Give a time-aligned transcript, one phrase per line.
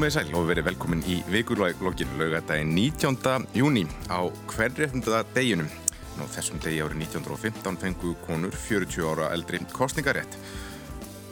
[0.00, 3.42] Komið sæl og verið velkomin í vikulokkin laugadaginn 19.
[3.52, 5.68] júni á hverjefnda deginum.
[6.16, 10.38] Nú þessum degi árið 1915 fengu konur 40 ára eldri kostningarétt.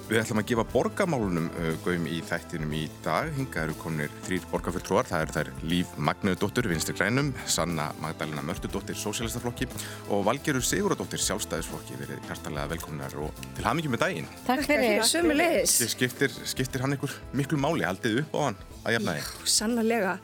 [0.09, 3.27] Við ætlum að gefa borgamálunum uh, gaum í þættinum í dag.
[3.37, 5.05] Hinga eru konir þrýr borgarfulltrúar.
[5.05, 9.69] Það eru þær Líf Magnuðdóttir, Vinstri Grænum, Sanna Magdalena Mörtudóttir, Sósialistaflokki
[10.09, 11.99] og Valgerur Siguradóttir, Sjálfstæðisflokki.
[12.01, 14.31] Verið hjartalega velkominar og til hamingjum með daginn.
[14.49, 15.77] Takk fyrir, sömulegis.
[15.93, 17.85] Skiptir, skiptir hann einhver miklu máli?
[17.85, 19.31] Haldið upp á hann að jafna þig?
[19.59, 20.17] Sannlega.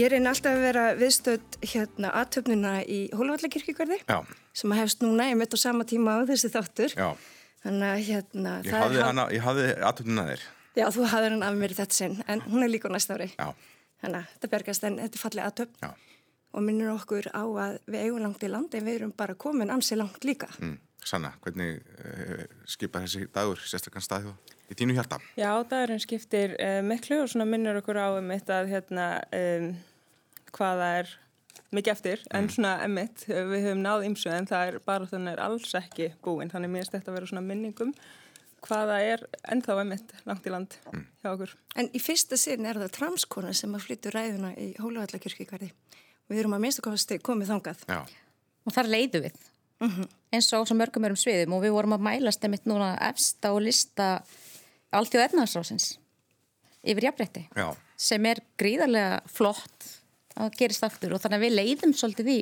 [0.00, 4.00] Ég reyni alltaf að vera viðstödd hérna aðtöfnuna í Hólvallakirkjugörði
[4.56, 6.96] sem að hefst núna, ég mitt á sama tíma á þessi þáttur.
[6.96, 7.12] Já.
[7.64, 8.54] Þannig að hérna...
[8.64, 10.42] Ég hafði, hana, ég hafði aðtöndina þér.
[10.74, 13.30] Já, þú hafði hann af mér í þetta sinn, en hún er líka næsta ári.
[13.38, 13.46] Já.
[14.02, 15.78] Þannig að þetta bergast, en þetta er fallið aðtönd.
[15.80, 16.18] Já.
[16.54, 19.72] Og minnir okkur á að við eigum langt í landi, en við erum bara komin
[19.72, 20.50] ansi langt líka.
[20.60, 20.76] Mm.
[21.04, 25.18] Sanna, hvernig uh, skipa þessi dagur sérstaklega staðið í þínu hjarta?
[25.36, 29.08] Já, dagurinn skiptir uh, miklu og svona minnir okkur á um þetta að hérna,
[29.40, 29.68] um,
[30.56, 31.12] hvaða er
[31.74, 32.50] mikið eftir en mm.
[32.56, 36.52] svona emitt, við höfum náð ymsu en það er bara þannig er alls ekki búin
[36.52, 37.94] þannig mér þetta að vera svona minningum
[38.64, 41.06] hvaða er ennþá emitt langt í land mm.
[41.22, 41.56] hjá okkur.
[41.76, 46.44] En í fyrsta sinn er það transkona sem að flyttu ræðuna í Hóluvallakirkíkarði og við
[46.44, 47.82] erum að minnst að komið þangað.
[47.90, 48.00] Já.
[48.64, 49.42] Og þar leiðu við
[49.80, 50.08] mm -hmm.
[50.32, 53.62] eins og sem mörgum erum sviðum og við vorum að mælast emitt núna efsta og
[53.62, 54.22] lista
[54.92, 55.98] alltjóð efnaðsrásins
[56.82, 57.48] yfir jafnrétti
[57.96, 60.03] sem er gríðarlega flott
[60.34, 62.40] að gerist aftur og þannig að við leiðum svolítið í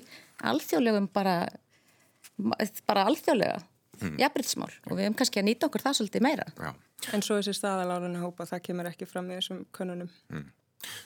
[0.53, 1.37] alþjóðlegum bara
[2.89, 3.59] bara alþjóðlega
[4.01, 4.17] mm.
[4.23, 6.73] jafnbryttsmál og við hefum kannski að nýta okkur það svolítið meira Já.
[7.13, 10.49] En svo þessi staðalárunni hópa það kemur ekki fram í þessum konunum mm.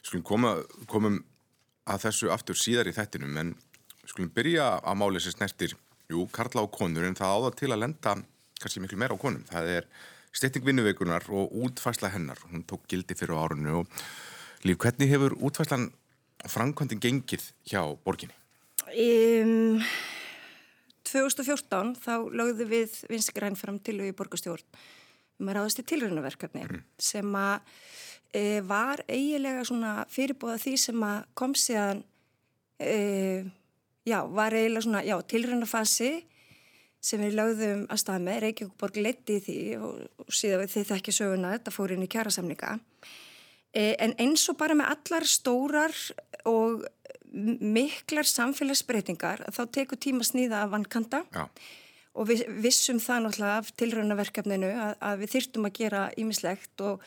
[0.07, 0.55] Skulum koma,
[0.89, 1.19] komum
[1.91, 3.55] að þessu aftur síðar í þettinum en
[4.07, 5.75] skulum byrja að máli sér snertir
[6.11, 8.15] jú, Karla á konur en það áða til að lenda
[8.61, 9.89] kannski miklu meira á konum það er
[10.37, 13.89] styrting vinnuveikunar og útfæsla hennar hún tók gildi fyrir árunni og
[14.65, 15.91] líf, hvernig hefur útfæslan
[16.53, 18.37] framkvæmdinn gengið hjá borginni?
[18.87, 19.81] Um,
[21.07, 24.79] 2014 þá lögðu við vinskræn fram til og í borgastjórn
[25.41, 26.83] um að ráðast í tilröðunverkefni mm.
[27.03, 27.75] sem að
[28.33, 32.03] e, var eigilega svona fyrirbóða því sem að kom síðan
[32.81, 33.45] e,
[34.09, 36.11] já, var eigilega svona, já, tilröðunarfasi
[37.07, 40.75] sem við lögðum að stað með Reykjavík borg leti í því og, og síðan við
[40.75, 43.26] þið þekkja söguna þetta fór inn í kjærasamninga e,
[43.77, 45.97] en eins og bara með allar stórar
[46.49, 46.87] og
[47.37, 51.45] miklar samfélagsbreytingar þá tekur tíma sníða af vannkanta Já.
[52.17, 57.05] og við vissum það náttúrulega af tilraunaverkefninu að, að við þyrtum að gera ímislegt og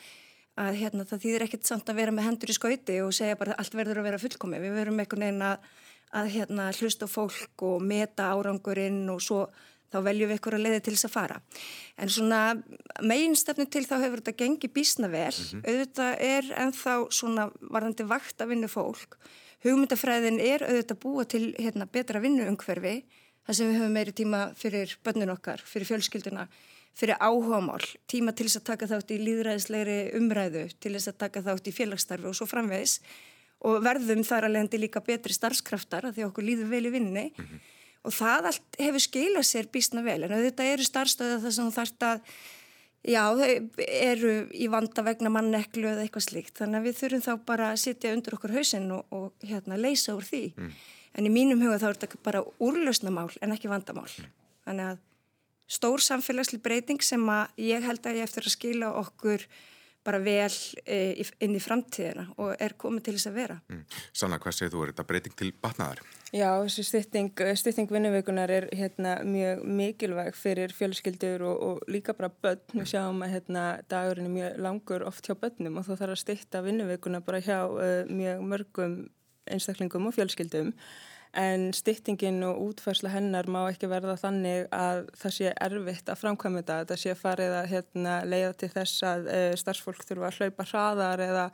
[0.60, 3.56] að hérna, það þýðir ekkert samt að vera með hendur í skauti og segja bara
[3.56, 4.60] að allt verður að vera fullkomi.
[4.60, 5.68] Við verum einhvern veginn að,
[6.20, 9.46] að hérna, hlusta fólk og meta árangurinn og svo
[9.90, 11.38] þá veljum við að leiði til þess að fara.
[11.98, 12.40] En svona
[13.02, 15.34] meginstefnu til þá hefur þetta gengið bísna vel.
[15.34, 15.64] Mm -hmm.
[15.70, 19.18] Auðvitað er ennþá svona varðandi vakt að vinna fólk.
[19.64, 23.04] Hugmyndafræðin er auðvitað búa til hérna, betra vinnuungverfi
[23.46, 26.48] þar sem við höfum meiri tíma fyrir bönnun okkar, fyrir fjölskylduna,
[26.96, 31.42] fyrir áhugamál, tíma til þess að taka þátt í líðræðislegri umræðu, til þess að taka
[31.42, 33.00] þátt í félagsstarfi og svo framvegis
[33.60, 37.26] og verðum þar að lendi líka betri starfskraftar að því okkur líður vel í vinni.
[37.36, 41.56] Mm -hmm og það allt hefur skilað sér bísna vel en þetta eru starfstöða þar
[41.56, 42.22] sem þú þarft að
[43.04, 43.50] já, þau
[43.88, 47.82] eru í vanda vegna manneklu eða eitthvað slíkt þannig að við þurfum þá bara að
[47.84, 50.72] sitja undir okkur hausinn og, og hérna leysa úr því mm.
[51.20, 54.32] en í mínum huga þá er þetta bara úrlausnamál en ekki vandamál mm.
[54.68, 55.06] þannig að
[55.70, 59.46] stór samfélagsli breyting sem að ég held að ég eftir að skila okkur
[60.10, 60.52] bara vel
[60.86, 61.00] e,
[61.46, 63.60] inn í framtíðina og er komið til þess að vera.
[63.70, 63.84] Mm.
[64.22, 66.02] Sanna, hvað segir þú, er þetta breyting til batnaðar?
[66.30, 72.30] Já, þessi stytting, stytting vinnuveikunar er hérna, mjög mikilvæg fyrir fjölskyldur og, og líka bara
[72.30, 72.66] börn.
[72.76, 76.22] Við sjáum að hérna, dagurinn er mjög langur oft hjá börnum og þá þarf að
[76.24, 79.00] stytta vinnuveikuna bara hjá uh, mjög mörgum
[79.50, 80.74] einstaklingum og fjölskyldum
[81.38, 86.64] en styttingin og útfærsla hennar má ekki verða þannig að það sé erfitt að framkvæmja
[86.64, 90.66] þetta, það sé farið að hérna, leiða til þess að e, starfsfólk þurfa að hlaupa
[90.72, 91.46] hraðar eða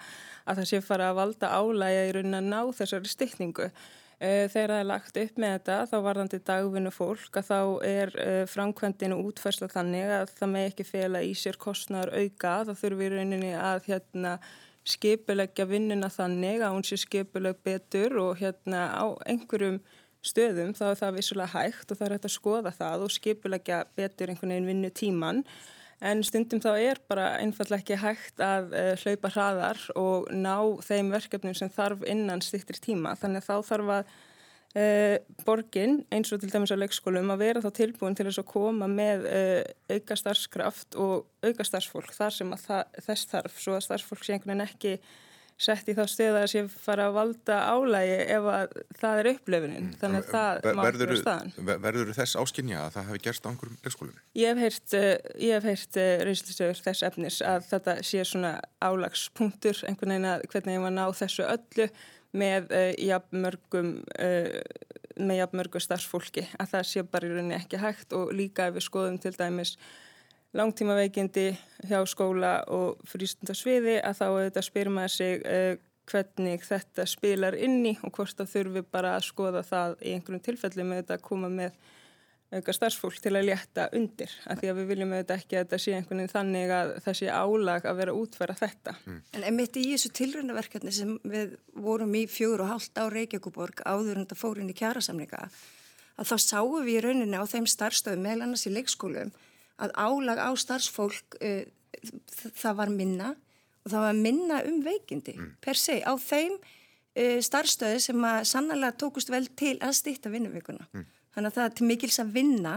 [0.45, 3.69] að það sé farið að valda álæga í raunin að ná þessari styttingu.
[4.15, 8.13] E, þegar það er lagt upp með þetta þá varðandi dagvinnu fólk að þá er
[8.15, 13.03] e, framkvæmdinu útfærsla þannig að það með ekki fela í sér kostnar auka, þá þurfum
[13.03, 14.37] við rauninni að hérna
[14.85, 19.79] skipulegja vinnuna þannig að hún sé skipuleg betur og hérna á einhverjum
[20.25, 23.79] stöðum þá er það vissulega hægt og það er hægt að skoða það og skipulegja
[23.97, 25.43] betur einhvern veginn vinnu tíman
[26.03, 31.11] en stundum þá er bara einfallega ekki hægt að uh, hlaupa hraðar og ná þeim
[31.13, 33.15] verkefnum sem þarf innan styrtir tíma.
[33.19, 34.15] Þannig að þá þarf að
[34.75, 38.49] Uh, borgin eins og til dæmis á leikskólum að vera þá tilbúin til þess að
[38.49, 43.85] koma með uh, auka starfskraft og auka starfsfólk þar sem það, þess þarf svo að
[43.85, 44.91] starfsfólk sé einhvern veginn ekki
[45.55, 49.87] sett í þá stöða að sé fara að valda álægi ef að það er upplöfunin
[50.01, 53.49] þannig að það má ekki vera staðan Verður þess áskinja að það hefði gerst á
[53.53, 54.25] einhverjum leikskólinu?
[54.41, 60.29] Ég hef heyrt, uh, heyrt reynslistöður þess efnis að þetta sé svona álagspunktur einhvern veginn
[60.33, 61.89] að hvernig ég var að ná þessu öllu
[62.35, 63.95] með uh, jafnmörgum
[65.15, 68.11] með jafnmörgu starfsfólki að það sé bara í rauninni ekki hægt.
[68.17, 69.75] Og líka ef við skoðum til dæmis
[70.55, 71.49] langtímaveikindi
[71.87, 75.75] hjá skóla og frístundarsviði að þá auðvitað spyrir maður sig uh,
[76.09, 80.85] hvernig þetta spilar inni og hvort það þurfi bara að skoða það í einhverjum tilfelli
[80.85, 81.79] með þetta að koma með
[82.53, 85.79] auka starfsfólk til að létta undir af því að við viljum auðvitað ekki að þetta
[85.81, 88.93] sé einhvern veginn þannig að það sé álag að vera útfæra þetta.
[89.05, 89.21] Mm.
[89.33, 91.55] En emitt í þessu tilrönaverkefni sem við
[91.87, 95.41] vorum í fjögur og hálft á Reykjavíkuborg áður en þetta fór inn í kjærasamninga
[96.15, 99.33] að þá sáum við í rauninni á þeim starfstöðum meðal annars í leikskólum
[99.81, 101.65] að álag á starfsfólk uh,
[102.55, 103.33] það var minna
[103.83, 105.51] og það var minna um veikindi mm.
[105.65, 110.87] per se á þeim uh, starfstöðu sem að sannlega tókust vel til að stýtta vinnuvíkuna.
[110.93, 111.05] Mm.
[111.35, 112.75] Þannig að það er til mikils að vinna.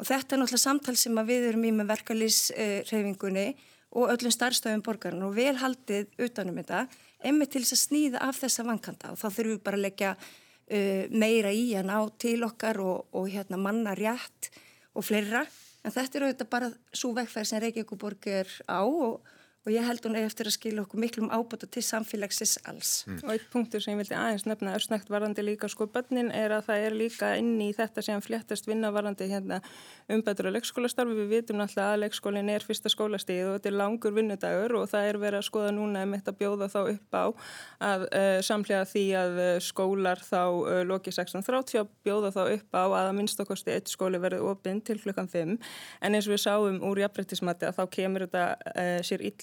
[0.00, 3.64] Og þetta er náttúrulega samtal sem við erum í með verkalýsreyfingunni uh,
[4.00, 6.86] og öllum starfstöðum borgarinn og vel haldið utanum þetta
[7.26, 9.10] emmi til þess að snýða af þessa vankanta.
[9.12, 10.14] Og þá þurfum við bara að leggja
[11.10, 14.50] meira í að ná til okkar og, og hérna manna rétt
[14.94, 15.42] og fleira.
[15.82, 19.26] En þetta er auðvitað bara svo vegferð sem Reykjavík borg er á og
[19.66, 22.92] og ég held hún eftir að skilja okkur miklum ábúta til samfélagsins alls.
[23.04, 23.18] Mm.
[23.26, 26.70] Og eitt punktur sem ég vildi aðeins nefna örsnægt varandi líka sko bönnin er að
[26.70, 29.58] það er líka inn í þetta sem fléttast vinna varandi hérna
[30.08, 31.16] umbætur á leikskólastarfi.
[31.18, 35.10] Við vitum náttúrulega að leikskólinn er fyrsta skólastíð og þetta er langur vinnudagur og það
[35.10, 37.24] er verið að skoða núna um þetta bjóða þá upp á
[37.90, 42.84] að uh, samlega því að uh, skólar þá uh, loki 16.30 bjóða þá upp á
[42.88, 46.30] að að minnstakosti eitt skóli verið opinn til klukkan 5 en eins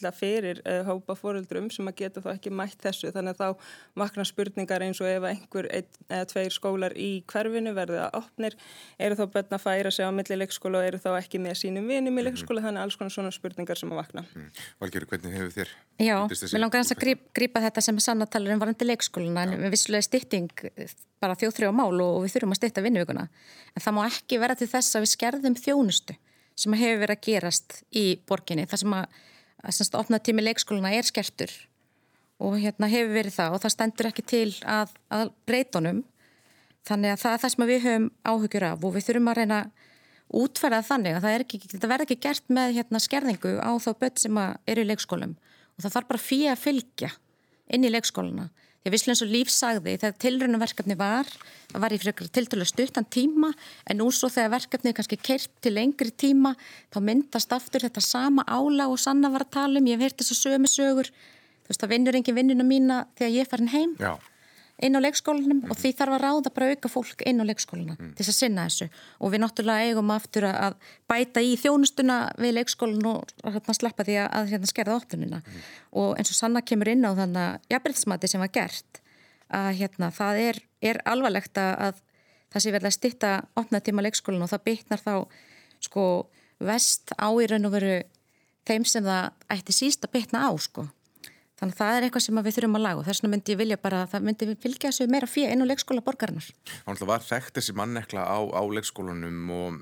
[0.07, 3.47] illa fyrir uh, hópa fóruldrum sem að geta þá ekki mætt þessu þannig að þá
[3.99, 8.55] vakna spurningar eins og ef einhver ein, eða tveir skólar í hverfinu verða opnir
[8.99, 11.87] eru þá bönn að færa sig á milli leikskóla og eru þá ekki með sínum
[11.87, 12.29] vinum í mhm.
[12.29, 14.47] leikskóla þannig að alls konar svona spurningar sem að vakna mm.
[14.83, 15.73] Valgjörður, hvernig hefur þér?
[15.97, 20.05] Já, mér langar að grípa, grípa þetta sem sannatalur en varandi leikskóluna en við vissulega
[20.05, 20.51] stytting
[21.21, 24.69] bara þjóðþrjá mál og, við þurfum að stytta vinnuvíkuna en það má ekki vera til
[24.69, 26.17] þess að við skerðum þjónustu
[26.57, 29.17] sem hefur verið að gerast í borginni, það sem að
[29.67, 31.51] að opna tími leikskóluna er skertur
[32.37, 36.03] og hérna hefur verið það og það stendur ekki til að, að breytunum
[36.87, 39.59] þannig að það er það sem við höfum áhugjur af og við þurfum að reyna
[40.27, 44.39] útferða þannig að það ekki, verður ekki gert með hérna, skerðingu á þá börn sem
[44.67, 45.35] eru í leikskólum.
[45.77, 47.11] Og það þarf bara fyrir að fylgja
[47.71, 48.47] inn í leikskóluna
[48.87, 51.27] Ég visslega eins og Líf sagði þegar tilrönaverkefni var,
[51.73, 53.49] það var í fyrir tiltölu stuttan tíma
[53.83, 56.53] en nú svo þegar verkefni er kannski keirt til lengri tíma
[56.95, 60.23] þá myndast aftur þetta sama ála og sanna var að tala um, ég hef heyrt
[60.23, 63.97] þessu sömu sögur, þú veist það vinnur engin vinnuna mína þegar ég farin heim.
[63.99, 64.15] Já
[64.83, 65.71] inn á leikskólanum mm.
[65.71, 68.11] og því þarf að ráða bara auka fólk inn á leikskólana mm.
[68.17, 70.75] til að sinna þessu og við náttúrulega eigum aftur að
[71.09, 75.63] bæta í þjónustuna við leikskólan og hérna sleppa því að, að hérna skerða optunina mm.
[76.01, 79.01] og eins og Sanna kemur inn á þannig að jafnbryðsmati sem var gert
[79.57, 80.61] að hérna það er,
[80.93, 82.03] er alvarlegt að
[82.53, 85.13] það sé verið að stitta opnatíma leikskólan og það bytnar þá
[85.87, 86.05] sko
[86.63, 87.97] vest á í raun og veru
[88.67, 90.87] þeim sem það ætti síst að bytna á sko
[91.57, 93.59] Þannig að það er eitthvað sem við þurfum að laga og þess vegna myndi ég
[93.61, 96.03] vilja bara að það myndi fylgja þessu meira fyrir inn á leikskóla
[96.93, 99.79] að það var þekkt þessi mannekla á, á leikskólanum og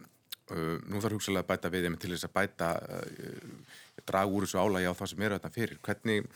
[0.56, 4.62] uh, nú þarf hugsalega að bæta við til þess að bæta uh, draga úr þessu
[4.62, 5.82] álægi á það sem eru þetta fyrir.
[5.84, 6.30] Hvernig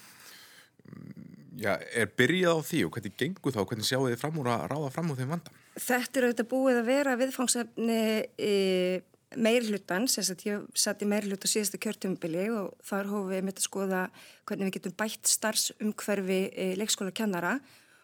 [1.60, 4.52] já, er byrjað á því og hvernig gengur þá og hvernig sjáu þið fram úr
[4.54, 5.56] að ráða fram úr þeim vanda?
[5.80, 8.02] Þetta er auðvitað búið að vera viðfangsefni
[8.36, 8.58] í
[9.00, 13.60] meirhlutan, sem sagt ég satt í meirhlut á síðasta kjörtjumbili og þar hófum við mitt
[13.60, 14.02] að skoða
[14.46, 17.60] hvernig við getum bætt starfsumhverfi e, leikskóla kennara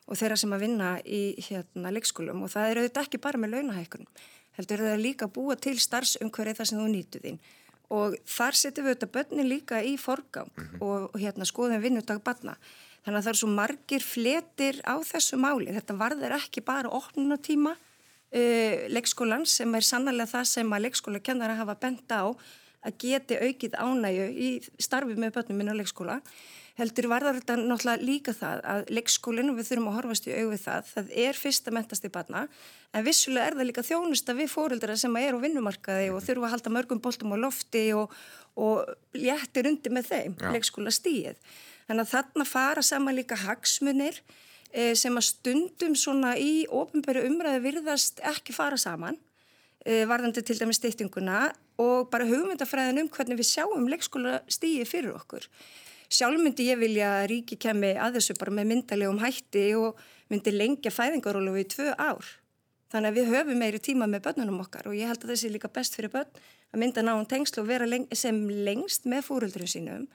[0.06, 3.56] og þeirra sem að vinna í hérna leikskólum og það er auðvitað ekki bara með
[3.56, 4.08] launahækkunum,
[4.60, 7.40] heldur það líka búa til starfsumhverfi þar sem þú nýtu þín
[7.94, 10.82] og þar setjum við auðvitað börnin líka í forgang mm -hmm.
[10.82, 12.58] og, hérna skoðum vinnudag barna.
[13.06, 17.76] Þannig að það er svo margir fletir á þessu máli, þetta varður ekki bara opnunatíma
[18.36, 22.36] uh, leikskólan sem er sannlega það sem að leikskóla kennara hafa bent á
[22.86, 24.50] að geti aukið ánægu í
[24.82, 26.20] starfi með börnum minna leikskóla
[26.76, 30.90] heldur varðar þetta náttúrulega líka það að leikskólinu við þurfum að horfast í auðvið það
[30.92, 32.42] það er fyrsta mentast í barna
[32.92, 36.56] en vissulega er það líka þjónusta við fóreldra sem er á vinnumarkaði og þurfum að
[36.58, 38.12] halda mörgum boltum á lofti og,
[38.60, 38.84] og
[39.16, 40.50] léttir undir með þeim Já.
[40.52, 41.40] leikskóla stíð
[41.88, 44.42] þannig að þarna fara saman líka hagsmunir Eh,
[44.98, 49.18] sem að stundum svona í ofinbæru umræðu virðast ekki fara saman
[49.86, 51.48] eh, varðandi til dæmi stýttinguna
[51.82, 55.48] og bara hugmyndafræðin um hvernig við sjáum leikskóla stíi fyrir okkur.
[56.10, 60.52] sjálf myndi ég vilja að ríki kemi að þessu bara með myndalegum hætti og myndi
[60.54, 62.26] lengja fæðingarólu í tvö ár.
[62.94, 65.56] Þannig að við höfum meiri tíma með börnunum okkar og ég held að þessi er
[65.56, 66.30] líka best fyrir börn
[66.72, 70.08] að mynda náum tengslu og vera leng sem lengst með fóröldurinn sínum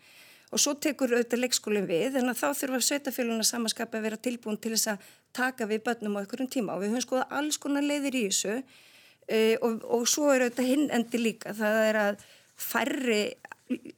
[0.51, 4.75] og svo tekur auðvitað leikskólinn við en þá þurfa sveitafélaguna samanskapi að vera tilbúin til
[4.75, 5.05] þess að
[5.37, 6.75] taka við börnum á einhverjum tíma.
[6.75, 10.71] Og við höfum skoða alls konar leiðir í þessu uh, og, og svo er auðvitað
[10.73, 11.55] hinn endi líka.
[11.55, 12.27] Það er að
[12.61, 13.23] færri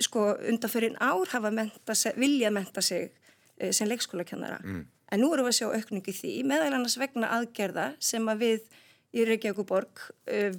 [0.05, 4.61] sko undanferinn ár hafa menta vilja menta sig uh, sem leikskólakennara.
[4.63, 4.85] Mm.
[5.13, 8.63] en nú erum við að sjá aukningi því meðal annars vegna aðgerða sem að við
[9.13, 10.55] í Reykjavík borg uh,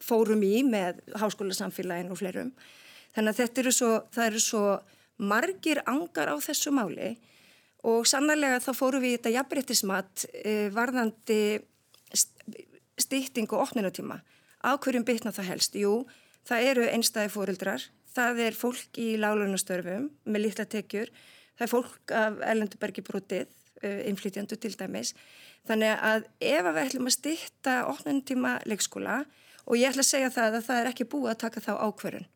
[0.00, 2.54] fórum í með háskólasamfélagin og fleirum.
[3.16, 3.90] Þannig að þetta eru svo,
[4.24, 4.64] eru svo
[5.20, 7.14] margir angar á þessu máli
[7.86, 11.40] og sannarlega þá fórum við í þetta jafnbryttismat uh, varðandi
[13.00, 14.20] stýtting og opnunatíma.
[14.60, 15.76] Á hverjum bytna það helst?
[15.78, 16.04] Jú,
[16.44, 21.08] það eru einstæði fórildrar, það er fólk í lálunastörfum með litla tekjur,
[21.56, 23.48] það er fólk af erlendubergi brotið,
[23.84, 25.14] uh, inflytjandu til dæmis.
[25.68, 29.22] Þannig að ef við ætlum að stýtta opnunatíma leikskóla
[29.66, 32.28] og ég ætla að segja það að það er ekki búið að taka þá ákverðun.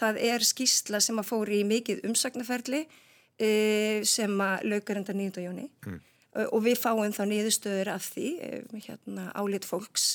[0.00, 5.44] Það er skýrsla sem að fóri í mikið umsagnaferli uh, sem að laukar enda 9.
[5.44, 5.98] jóni mm.
[6.36, 10.14] uh, og við fáum þá niðurstöður af því, uh, hérna álit fólks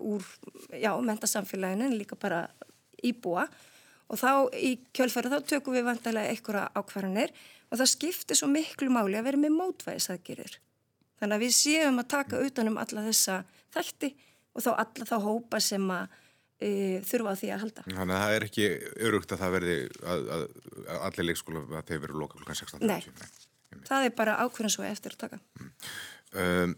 [0.00, 0.24] úr,
[1.04, 2.46] mentasamfélaginu en líka bara
[3.04, 3.44] íbúa
[4.10, 7.34] og þá í kjölfæra þá tökum við vantarlega einhverja ákvarðanir
[7.70, 10.56] og það skiptir svo miklu máli að vera með mótvæðisaðgerir.
[11.20, 13.42] Þannig að við séum að taka utanum alla þessa
[13.74, 14.10] þætti
[14.56, 16.18] og þá alla þá hópa sem að
[16.60, 16.70] e,
[17.08, 17.84] þurfa á því að halda.
[17.88, 18.68] Þannig að það er ekki
[19.08, 19.76] örugt að það verði
[20.14, 20.44] að, að,
[20.84, 22.86] að allir leikskóla að þeir veru loka klukkan 16.
[22.86, 23.82] Nei, Nei.
[23.88, 25.40] það er bara ákveðin svo eftir að taka.
[25.58, 25.72] Mm.
[26.30, 26.74] Um,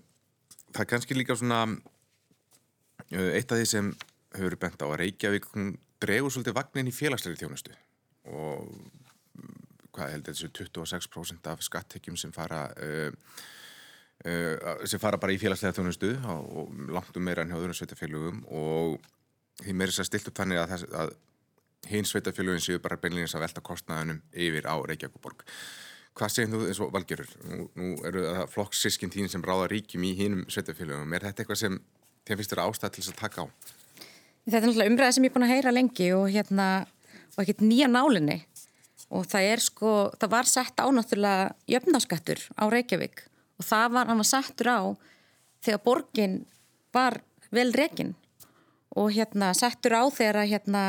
[0.73, 3.95] það er kannski líka svona uh, eitt af því sem
[4.37, 5.49] hefur bent á að Reykjavík
[6.03, 7.75] dregur svolítið vagnin í félagsleiri þjónustu
[8.33, 9.59] og mm,
[9.93, 13.11] hvað heldur þessu 26% af skattekjum sem fara uh,
[14.25, 18.43] uh, sem fara bara í félagsleira þjónustu og langt um meira en hjá öðrum sveitafélugum
[18.49, 18.97] og
[19.63, 21.15] því meirins að stilt upp þannig að, þess, að
[21.93, 25.45] hinn sveitafélugin séu bara beinleginnins að velta kostnaðunum yfir á Reykjavíkuborg.
[26.19, 27.31] Hvað segir þú eins og valgerur?
[27.49, 31.15] Nú, nú eru það flokkssískinn tín sem ráða ríkjum í hinnum sveitafélugum.
[31.17, 31.79] Er þetta eitthvað sem
[32.29, 33.47] þið finnst þér ástæð til þess að taka á?
[34.43, 36.69] Þetta er náttúrulega umræði sem ég er búin að heyra lengi og hérna,
[37.33, 38.39] og ekkert nýja nálinni
[39.13, 43.25] og það er sko, það var sett á náttúrulega jöfnaskattur á Reykjavík
[43.61, 44.81] og það var, hann var settur á
[45.63, 46.37] þegar borgin
[46.95, 47.21] var
[47.55, 48.15] vel reygin
[48.99, 50.83] og hérna settur á þegar að hérna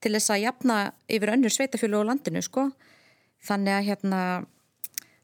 [0.00, 0.78] til þess að jafna
[1.10, 2.70] yfir önnur sveitafjölu á landinu sko.
[3.44, 4.22] Þannig að hérna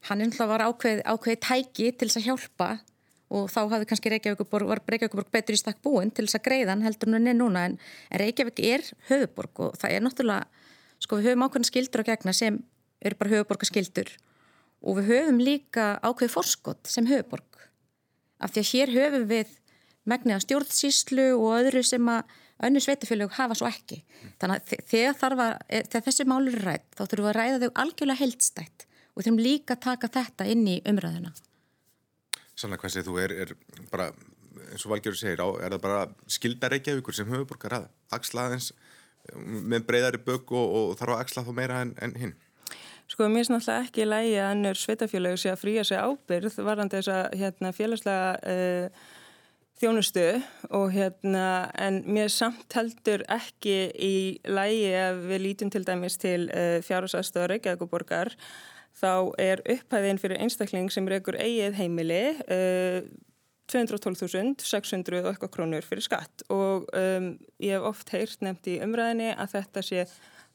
[0.07, 2.69] hann einhverja var ákveð, ákveði tæki til þess að hjálpa
[3.27, 6.85] og þá hafði kannski Reykjavíkuborg, var Reykjavíkuborg betur í stakk búin til þess að greiðan
[6.85, 7.65] heldur nú niður núna.
[7.67, 10.47] En Reykjavík er höfuborg og það er náttúrulega,
[11.03, 12.61] sko við höfum ákveðin skildur á gegna sem
[13.03, 14.13] eru bara höfuborgaskildur
[14.87, 17.67] og við höfum líka ákveði forskott sem höfuborg
[18.39, 19.53] af því að hér höfum við
[20.09, 22.37] megnið af stjórnsíslu og öðru sem að
[22.67, 24.01] önnu sveitafélög hafa svo ekki.
[24.41, 27.59] Þannig að þegar, að, e, þegar þessi málur er rætt þá þurfum við að ræða
[27.63, 31.35] þau algjörlega heildstætt og þurfum líka að taka þetta inn í umræðuna.
[32.57, 33.53] Sannlega hvað segir þú er, er
[33.91, 34.09] bara,
[34.71, 36.01] eins og Valgjörður segir á, er það bara
[36.37, 37.87] skildareikjavíkur sem höfuborgar að
[38.17, 38.71] axla aðeins
[39.37, 42.35] með breyðari bögg og, og þarf að axla þá meira en, en hinn?
[43.07, 46.57] Sko mér er náttúrulega ekki í lægi að annur sveitafélög sé að fríja sig ábyrð
[46.65, 49.05] varandi þess að hérna, félagslega uh,
[49.81, 50.25] þjónustu
[50.73, 54.15] og hérna en mér samt heldur ekki í
[54.49, 58.33] lægi að við lítum til dæmis til uh, fjárhásastöður Reykjavíkuborgar
[58.97, 63.05] þá er upphæðin fyrir einstakling sem reykur eigið heimili uh,
[63.67, 69.33] 212.600 og eitthvað krónur fyrir skatt og um, ég hef oft heyrt nefnt í umræðinni
[69.35, 70.05] að þetta sé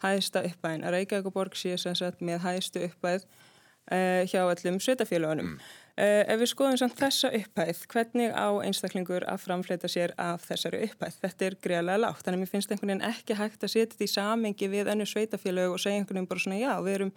[0.03, 5.55] hæðsta upphæðin, að Reykjavíkuborg sé sem sagt með hæðstu upphæð uh, hjá allum sveitafélagunum.
[5.55, 5.82] Mm.
[5.93, 10.79] Uh, ef við skoðum samt þessa upphæð, hvernig á einstaklingur að framfleyta sér af þessari
[10.87, 11.19] upphæð?
[11.21, 14.07] Þetta er greiðlega lágt, þannig að mér finnst einhvern veginn ekki hægt að setja þetta
[14.07, 17.13] í samengi við önnu sveitafélög og segja einhvern veginn bara svona já, við erum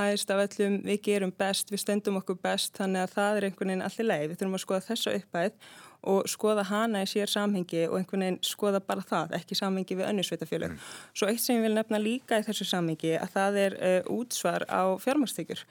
[0.00, 3.72] hægist af öllum, við gerum best, við stöndum okkur best, þannig að það er einhvern
[3.76, 4.26] veginn allir leið.
[4.32, 5.70] Við þurfum að skoða þessa upphæð
[6.02, 10.08] og skoða hana í sér samhengi og einhvern veginn skoða bara það, ekki samhengi við
[10.10, 10.74] önnu sveitafélög.
[10.74, 10.92] Mm.
[11.16, 14.66] Svo eitt sem ég vil nefna líka í þessu samhengi að það er uh, útsvar
[14.68, 15.64] á fjármærstíkur.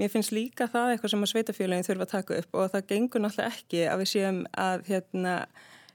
[0.00, 3.24] Mér finnst líka það eitthvað sem að sveitafélögin þurfa að taka upp og það gengur
[3.24, 5.36] náttúrulega ekki að við séum að hérna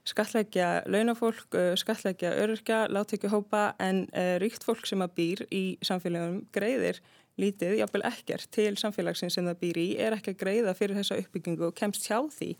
[0.08, 6.44] skatleggja launafólk, uh, skatleggja öryrkja, láttökjuhópa en uh, ríkt fólk sem að býr í samfélagum
[6.54, 7.02] greiðir
[7.38, 11.18] lítið, jáfnvel ekkert til samfélagsins sem það býr í, er ekki að greiða fyrir þessa
[11.22, 12.52] uppbyggingu og kemst hjá því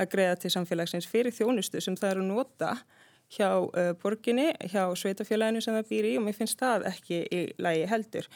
[0.00, 2.76] að greiða til samfélagsins fyrir þjónustu sem það eru nota
[3.32, 7.42] hjá uh, borginni, hjá sveitafélaginu sem það býr í og mér finnst það ekki í
[7.62, 8.28] lægi heldur.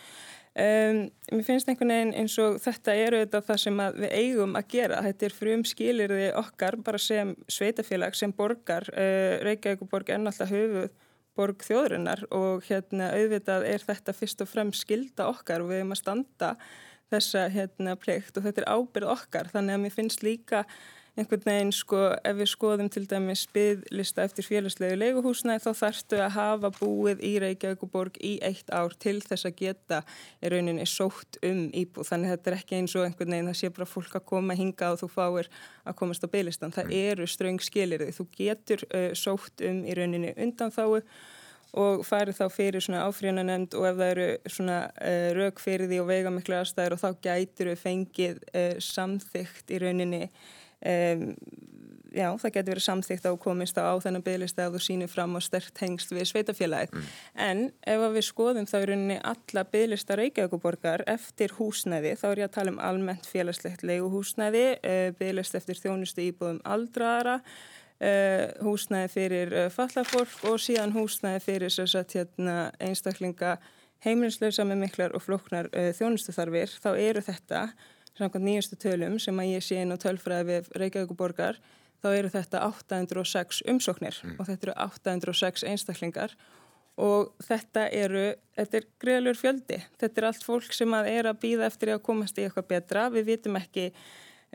[0.57, 1.03] Um,
[1.37, 5.03] mér finnst einhvern veginn eins og þetta eru þetta það sem við eigum að gera.
[5.05, 8.89] Þetta er frum skilirði okkar bara sem sveitafélag, sem borgar.
[8.95, 10.95] Uh, Reykjavík og borg er náttúrulega höfuð
[11.37, 15.95] borg þjóðurinnar og hérna auðvitað er þetta fyrst og fremst skilda okkar og við erum
[15.97, 16.53] að standa
[17.13, 19.51] þessa hérna plikt og þetta er ábyrð okkar.
[19.53, 20.65] Þannig að mér finnst líka
[21.17, 26.35] einhvern veginn sko ef við skoðum til dæmis bygglista eftir félagslegu leiguhúsnæði þá þarfstu að
[26.35, 30.03] hafa búið í Reykjavík og borg í eitt ár til þess að geta
[30.45, 32.11] í rauninni sótt um íbúð.
[32.11, 34.93] Þannig þetta er ekki eins og einhvern veginn það sé bara fólk að koma hinga
[34.93, 35.49] og þú fáir
[35.87, 40.37] að komast á bygglistan það eru ströng skilirði þú getur uh, sótt um í rauninni
[40.37, 41.01] undan þáu
[41.77, 46.03] og farið þá fyrir svona áfríðananemnd og ef það eru svona uh, rauk fyrir því
[46.03, 50.23] og vega miklu aðstæður og þá gætur við fengið uh, samþygt í rauninni
[50.85, 51.31] um,
[52.17, 55.41] já, það getur verið samþygt að komist á þennan bygglista að þú sýnir fram á
[55.45, 57.09] stert hengst við sveitafélagið mm.
[57.47, 57.63] en
[57.95, 62.55] ef við skoðum þá í rauninni alla bygglista Reykjavíkuborgar eftir húsnæði, þá er ég að
[62.59, 67.41] tala um almennt félagslegt leiguhúsnæði uh, bygglist eftir þjónustu íbúðum aldraðara
[67.97, 73.55] Uh, húsnæði fyrir uh, fallafólk og síðan húsnæði fyrir sagt, hérna, einstaklinga
[74.05, 77.63] heimilislausa með miklar og floknar uh, þjónustuþarfir, þá eru þetta
[78.19, 81.61] samkvæmt nýjastu tölum sem að ég sé inn á tölfræði við Reykjavík borgar
[82.03, 84.37] þá eru þetta 806 umsóknir mm.
[84.39, 86.37] og þetta eru 806 einstaklingar
[86.97, 91.43] og þetta eru, þetta er greiðlur fjöldi, þetta er allt fólk sem að er að
[91.43, 93.91] býða eftir að komast í eitthvað betra, við vitum ekki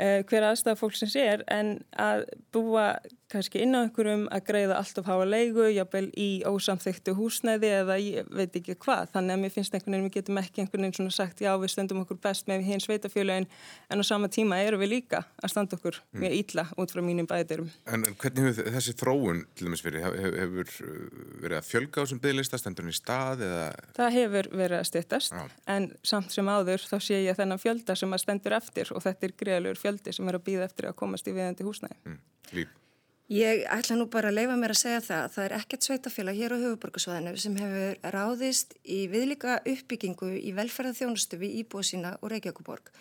[0.02, 2.24] hver aðstæða fólksins er en að
[2.56, 2.96] búa
[3.32, 7.98] kannski inn á einhverjum að greiða allt of háa leigu, jábel í ósamþyktu húsnæði eða
[8.02, 9.12] ég veit ekki hvað.
[9.14, 11.74] Þannig að mér finnst einhvern veginn, við getum ekki einhvern veginn svona sagt já við
[11.74, 15.78] stöndum okkur best með hins veitafjöluðin en á sama tíma eru við líka að standa
[15.80, 16.24] okkur mm.
[16.24, 17.72] með ítla út frá mínum bæðirum.
[17.88, 20.08] En hvernig hefur þessi þróun til dæmis verið?
[20.08, 20.76] Hefur, hefur
[21.46, 23.64] verið að fjölga á sem bygglista, stendur henni í stað eða?
[23.98, 25.48] Það hefur verið að styrtast já.
[25.72, 29.28] en samt sem áður þá sé ég þennan fjölda sem að stendur eftir og þetta
[29.28, 32.00] er greiðalur fjöldi sem er að býða eftir að komast í viðandi húsnæði.
[32.06, 32.22] Mm.
[33.32, 36.40] Ég ætla nú bara að leifa mér að segja það að það er ekkert sveitafélag
[36.42, 42.34] hér á höfuborgarsvæðinu sem hefur ráðist í viðlika uppbyggingu í velferðarþjónustu við íbúið sína og
[42.34, 42.92] Reykjavíkuborg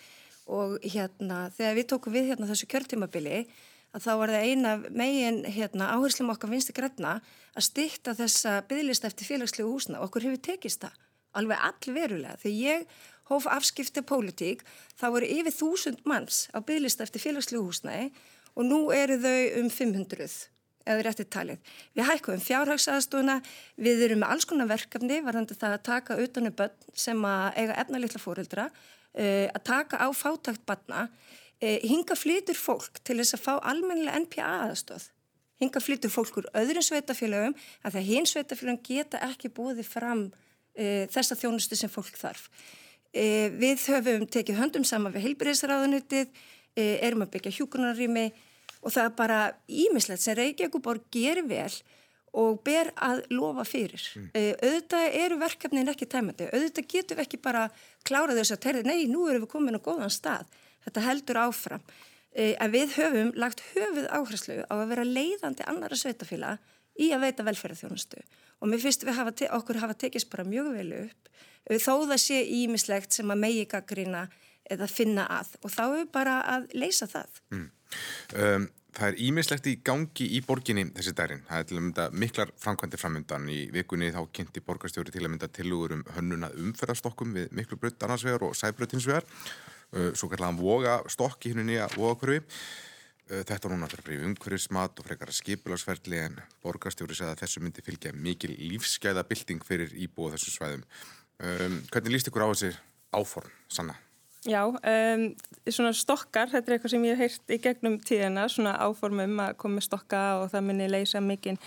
[0.54, 3.42] og hérna þegar við tókum við hérna þessu kjörtímabili
[3.90, 7.18] að þá var það eina megin hérna áherslum okkar vinsti græna
[7.50, 11.06] að styrta þessa bygglista eftir félagslegu húsna og okkur hefur tekist það
[11.42, 14.62] alveg all verulega þegar ég hóf afskipti pólitík
[14.94, 18.12] þá voru yfir þúsund manns á bygglista eftir félagslegu húsnaði
[18.54, 20.50] og nú eru þau um 500
[20.88, 21.74] eða réttið talið.
[21.96, 23.36] Við hækkum um fjárhagsaðstúna,
[23.80, 27.78] við erum með alls konar verkefni, varðandi það að taka utanum börn sem að eiga
[27.84, 33.46] efnalitla fóruldra, uh, að taka á fátakt barna, uh, hinga flytur fólk til þess að
[33.46, 35.08] fá almennilega NPA aðstöð.
[35.60, 41.04] Hinga flytur fólk úr öðrum sveitafélögum að það hinn sveitafélögum geta ekki búið fram uh,
[41.12, 42.48] þessa þjónustu sem fólk þarf.
[43.10, 48.26] Við höfum tekið höndum saman við heilbyrðisraðunutið, Eh, erum að byggja hjúkunarrými
[48.80, 51.72] og það er bara ímislegt sem Reykjavíkuborg gerir vel
[52.36, 54.02] og ber að lofa fyrir.
[54.14, 54.28] Mm.
[54.34, 57.64] Uh, auðvitað eru verkefnin ekki tæmandi, auðvitað getum við ekki bara
[58.06, 60.46] klára þess að terði, nei, nú erum við komin á góðan stað.
[60.86, 61.82] Þetta heldur áfram.
[62.30, 66.54] Uh, en við höfum lagt höfuð áherslu á að vera leiðandi annara sveitafíla
[67.00, 68.22] í að veita velferðarþjónustu
[68.60, 71.28] og mér finnst við hafa okkur hafa tekist bara mjög vel upp,
[71.80, 74.26] þó það sé ímislegt sem að megi gaggrina
[74.70, 77.40] eða finna að og þá er bara að leysa það.
[77.54, 77.66] Mm.
[78.38, 81.42] Um, það er ímislegt í gangi í borginni þessi dærin.
[81.48, 83.48] Það er til að mynda miklar framkvæmdi framöndan.
[83.52, 88.02] Í vikunni þá kynnti borgarstjóri til að mynda tilugur um hönnuna umferðarstokkum við miklu brutt
[88.06, 89.26] annarsvegar og sæbruttinsvegar.
[89.90, 92.42] Uh, svo kallar hann voga stokk í hennu nýja vogakörfi.
[93.30, 97.86] Uh, þetta núna fyrir bríð umhverfismat og frekara skipulagsferðli en borgarstjóri segða að þessu myndi
[97.86, 100.86] fylgja mikil lífsgæða bilding fyrir íbúið þessu svæðum.
[101.40, 102.74] Um, hvernig líst ykkur á þessi
[103.16, 103.98] áform, Sanna?
[104.48, 105.24] Já, um,
[105.68, 109.58] svona stokkar, þetta er eitthvað sem ég hef heyrt í gegnum tíðina, svona áformum að
[109.60, 111.60] koma með stokka og það minni leysa mikinn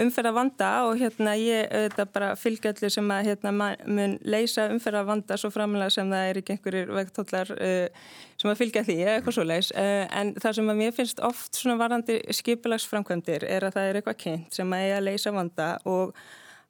[0.00, 5.04] umferða vanda og hérna ég auðvitað bara fylgja allir sem að hérna mun leysa umferða
[5.06, 8.06] vanda svo framlega sem það er ekki einhverjir vegtóllar uh,
[8.40, 11.58] sem að fylgja því eitthvað svo leys uh, en það sem að mér finnst oft
[11.58, 15.68] svona varandi skipilagsframkvæmdir er að það er eitthvað kynnt sem að eiga að leysa vanda
[15.86, 16.14] og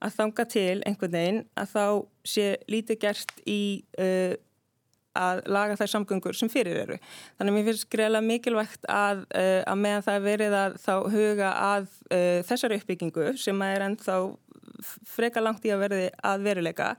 [0.05, 1.87] að þanga til einhvern veginn að þá
[2.29, 3.63] sé lítið gert í
[4.01, 4.35] uh,
[5.19, 6.99] að laga þær samgöngur sem fyrir eru.
[7.39, 11.53] Þannig að mér finnst greiðlega mikilvægt að, uh, að meðan það verið að þá huga
[11.69, 14.19] að uh, þessari uppbyggingu sem er ennþá
[15.09, 16.93] freka langt í að verði að veruleika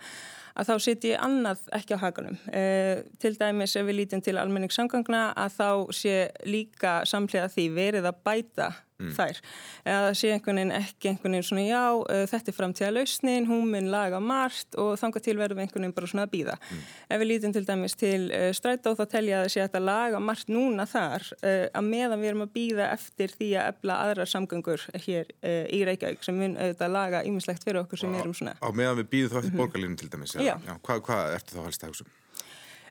[0.56, 2.40] að þá setjum ég annað ekki á hakanum.
[2.48, 8.10] Uh, til dæmis ef við lítum til almenningssamgangna að þá sé líka samlega því verið
[8.10, 8.70] að bæta
[9.02, 9.12] mm.
[9.18, 9.42] þær.
[9.86, 13.68] Eða sé einhvern veginn ekki einhvern veginn svona já, uh, þetta er framtíða lausnin, hún
[13.74, 16.58] minn laga margt og þanga til verðum einhvern veginn bara svona að býða.
[16.62, 16.86] Mm.
[17.10, 20.24] Ef við lítum til dæmis til uh, strætó þá telja að það sé að laga
[20.24, 24.84] margt núna þar að meðan við erum að býða eftir því að efla aðra samgöngur
[25.06, 28.56] hér í Reykjavík sem mun auðvitað laga ímislegt fyrir okkur sem erum svona.
[28.62, 29.62] Á meðan við býðum þá eftir mhm.
[29.62, 30.36] borgarlinu til dæmis.
[30.38, 30.45] Já.
[30.54, 32.14] Já hvað, hvað ertu þá helst að hugsa um?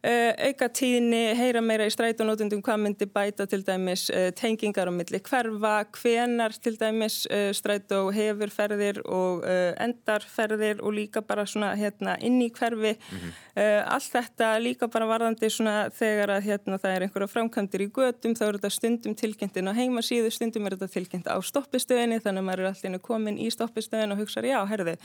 [0.05, 4.93] Uh, auka tíðni, heyra meira í strætónótundum hvað myndi bæta til dæmis uh, tengingar á
[4.93, 9.47] milli hverfa, hvenar til dæmis uh, strætó hefur ferðir og
[9.81, 13.85] endar ferðir og líka bara svona hérna inn í hverfi mm -hmm.
[13.87, 18.35] allt þetta líka bara varðandi svona þegar að hérna það er einhverja framkvæmdir í gödum
[18.37, 22.49] þá er þetta stundum tilkynntin á heimasíðu stundum er þetta tilkynnt á stoppistöðinni þannig að
[22.49, 24.97] maður er allir komin í stoppistöðin og hugsaður já, herði,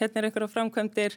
[0.00, 1.12] hérna er einhverja framkvæmdir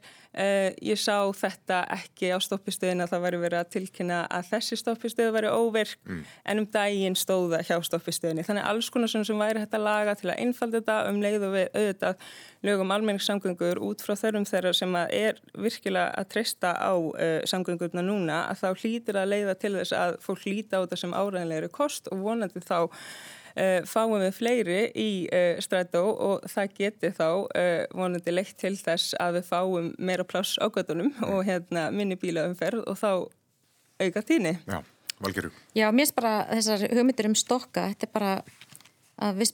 [0.81, 5.35] ég sá þetta ekki á stoppistöðin að það væri verið að tilkynna að þessi stoppistöðu
[5.35, 6.21] væri óvirk mm.
[6.51, 8.45] en um daginn stóða hjá stoppistöðunni.
[8.47, 11.55] Þannig alls konar sem væri hægt að laga til að einfalda þetta um leið og
[11.55, 12.27] við auðvitað
[12.67, 18.43] lögum almenningssamgöngur út frá þörfum þeirra sem er virkilega að treysta á uh, samgöngurna núna
[18.51, 22.09] að þá hlýtir að leiða til þess að fólk hlýta á þetta sem áræðinlegri kost
[22.11, 22.79] og vonandi þá
[23.89, 29.15] fáum við fleiri í uh, strætó og það geti þá uh, vonandi leitt til þess
[29.21, 31.31] að við fáum meira pláss á göttunum mm.
[31.31, 33.11] og hérna, minni bílaumferð og þá
[34.03, 34.53] auka tíni.
[34.67, 34.81] Já,
[35.23, 35.51] valgeru.
[35.73, 38.35] Já, mér finnst bara þessar hugmyndir um stokka, þetta er bara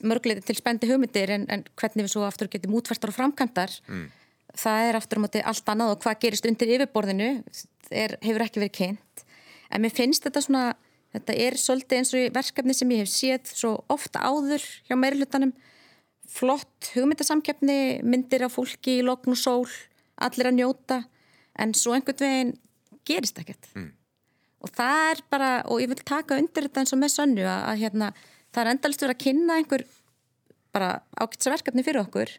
[0.04, 4.06] mörgleiti til spendi hugmyndir en, en hvernig við svo aftur getum útværstar og framkantar, mm.
[4.60, 7.30] það er aftur á móti allt annað og hvað gerist undir yfirborðinu
[7.88, 9.24] er, hefur ekki verið kynnt.
[9.72, 10.66] En mér finnst þetta svona
[11.14, 15.52] Þetta er svolítið eins og verkefni sem ég hef séð svo ofta áður hjá meirlutanum.
[16.34, 19.68] Flott hugmyndasamkefni, myndir af fólki í lokn og sól,
[20.18, 21.04] allir að njóta,
[21.60, 22.54] en svo einhvern veginn
[23.06, 23.68] gerist ekkert.
[23.78, 23.92] Mm.
[24.64, 27.62] Og það er bara, og ég vil taka undir þetta eins og með sönnu að,
[27.70, 28.12] að hérna,
[28.50, 29.84] það er endalist verið að kynna einhver
[30.74, 30.88] bara
[31.20, 32.32] ágætsverkefni fyrir okkur,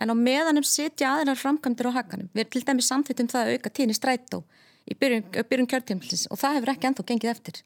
[0.00, 2.30] en á meðanum setja aðeinar framkvæmdur á hakanum.
[2.32, 4.46] Við erum til dæmis samþýttum það að auka tíni strætó
[4.88, 7.60] í byrjun, byrjun kjörtímlins og það hefur ekki ennþá gengið eftir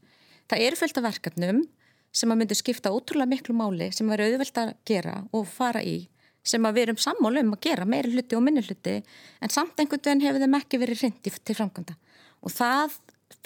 [0.52, 1.60] það eru fullt af verkefnum
[2.12, 5.80] sem að myndu skipta ótrúlega miklu máli sem að vera auðvelt að gera og fara
[5.80, 6.02] í
[6.44, 9.78] sem að við erum sammálu um að gera meiri hluti og minni hluti en samt
[9.78, 11.94] einhvern veginn hefur þeim ekki verið rindi til framkvæmda.
[12.42, 12.96] Og það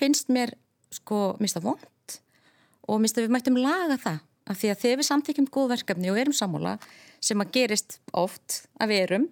[0.01, 0.55] finnst mér
[0.91, 2.17] sko mista vond
[2.89, 6.21] og mista við mættum laga það af því að þegar við samtíkjum góð verkefni og
[6.23, 6.77] erum sammála
[7.21, 9.29] sem að gerist oft að við erum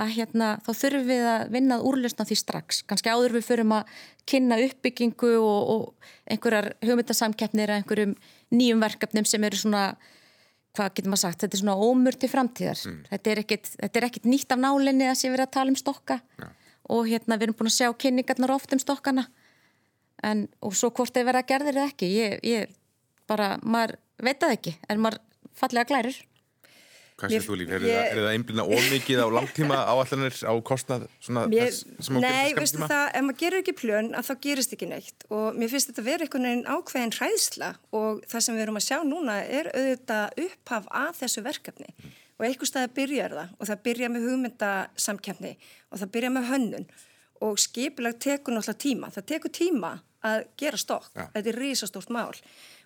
[0.00, 2.80] að hérna, þá þurfum við að vinnað úrlösna því strax.
[2.88, 3.90] Ganski áður við förum að
[4.30, 8.14] kynna uppbyggingu og, og einhverjar hugmyndasamkeppnir eða einhverjum
[8.56, 9.84] nýjum verkefnum sem eru svona,
[10.76, 12.82] hvað getur maður sagt, þetta er svona ómur til framtíðar.
[12.88, 12.98] Mm.
[13.10, 15.78] Þetta, er ekkit, þetta er ekkit nýtt af nálinni að sé verið að tala um
[15.80, 16.50] stokka ja.
[16.96, 19.28] og hérna við erum búin að sjá kynningarnar oft um stokkana
[20.24, 22.10] en, og svo hvort þeir verða að gerðir eða ekki.
[22.16, 22.76] Ég, ég
[23.28, 25.20] bara, maður veit það ekki, en maður
[25.58, 26.20] fallega glærir.
[27.22, 27.72] Hvað sér þú líf?
[27.72, 27.84] Er,
[28.18, 31.70] það einblina ómikið á langtíma áallanir á kostnað svona mér,
[32.18, 35.70] Nei, veistu það, ef maður gerur ekki plön að þá gerist ekki neitt og mér
[35.70, 39.38] finnst þetta vera einhvern veginn ákveðin hræðsla og það sem við erum að sjá núna
[39.46, 42.18] er auðvitað upphaf að þessu verkefni mm.
[42.40, 45.56] og einhver stað byrjar það og það byrja með hugmyndasamkjafni
[45.88, 46.92] og það byrja með hönnun
[47.42, 49.10] og skipilag tekur náttúrulega tíma.
[49.14, 51.10] Það tekur tíma að gera stokk.
[51.16, 51.28] Ja.
[51.34, 52.30] Þetta er risastórt mál.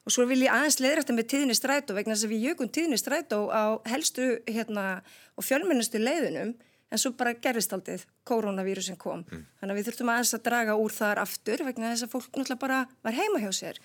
[0.06, 2.98] Og svo vil ég aðeins leiðrætta með tíðinni strætó vegna þess að við jökum tíðinni
[3.00, 5.02] strætó á helstu hérna,
[5.34, 6.52] og fjölmennustu leiðunum
[6.86, 9.24] en svo bara gerist aldrei koronavírusin kom.
[9.26, 9.42] Mm.
[9.58, 12.62] Þannig að við þurftum aðeins að draga úr þar aftur vegna þess að fólk náttúrulega
[12.62, 13.80] bara var heima hjá sér.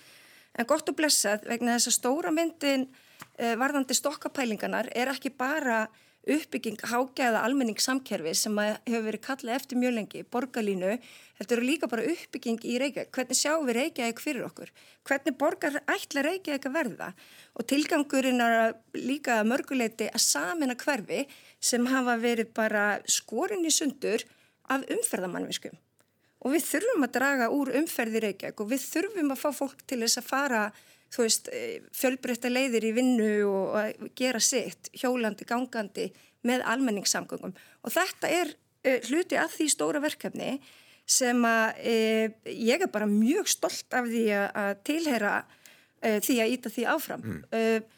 [0.54, 2.86] En gott og blessað vegna þess að stóra myndin
[3.40, 5.86] eh, varðandi stokkapælinganar er ekki bara
[6.22, 10.92] uppbygging hágæða almenningssamkerfi sem hefur verið kallað eftir mjög lengi, borgarlínu,
[11.40, 14.70] þetta eru líka bara uppbygging í Reykjavík, hvernig sjáum við Reykjavík fyrir okkur,
[15.08, 17.12] hvernig borgar ætla Reykjavík að verða?
[17.58, 21.24] Og tilgangurinn er líka mörguleiti að samina hverfi
[21.58, 24.22] sem hafa verið bara skorin í sundur
[24.70, 25.74] af umferðamannviskum
[26.42, 30.00] og við þurfum að draga úr umferði Reykjavík og við þurfum að fá fólk til
[30.02, 30.62] þess að fara
[31.12, 36.08] þú veist, eh, fjölbreytta leiðir í vinnu og að gera sitt, hjólandi, gangandi
[36.48, 37.54] með almenningssamgöngum.
[37.82, 40.56] Og þetta er uh, hluti að því stóra verkefni
[41.06, 46.54] sem að uh, ég er bara mjög stolt af því að tilhera uh, því að
[46.56, 47.26] íta því áfram.
[47.52, 47.90] Mm.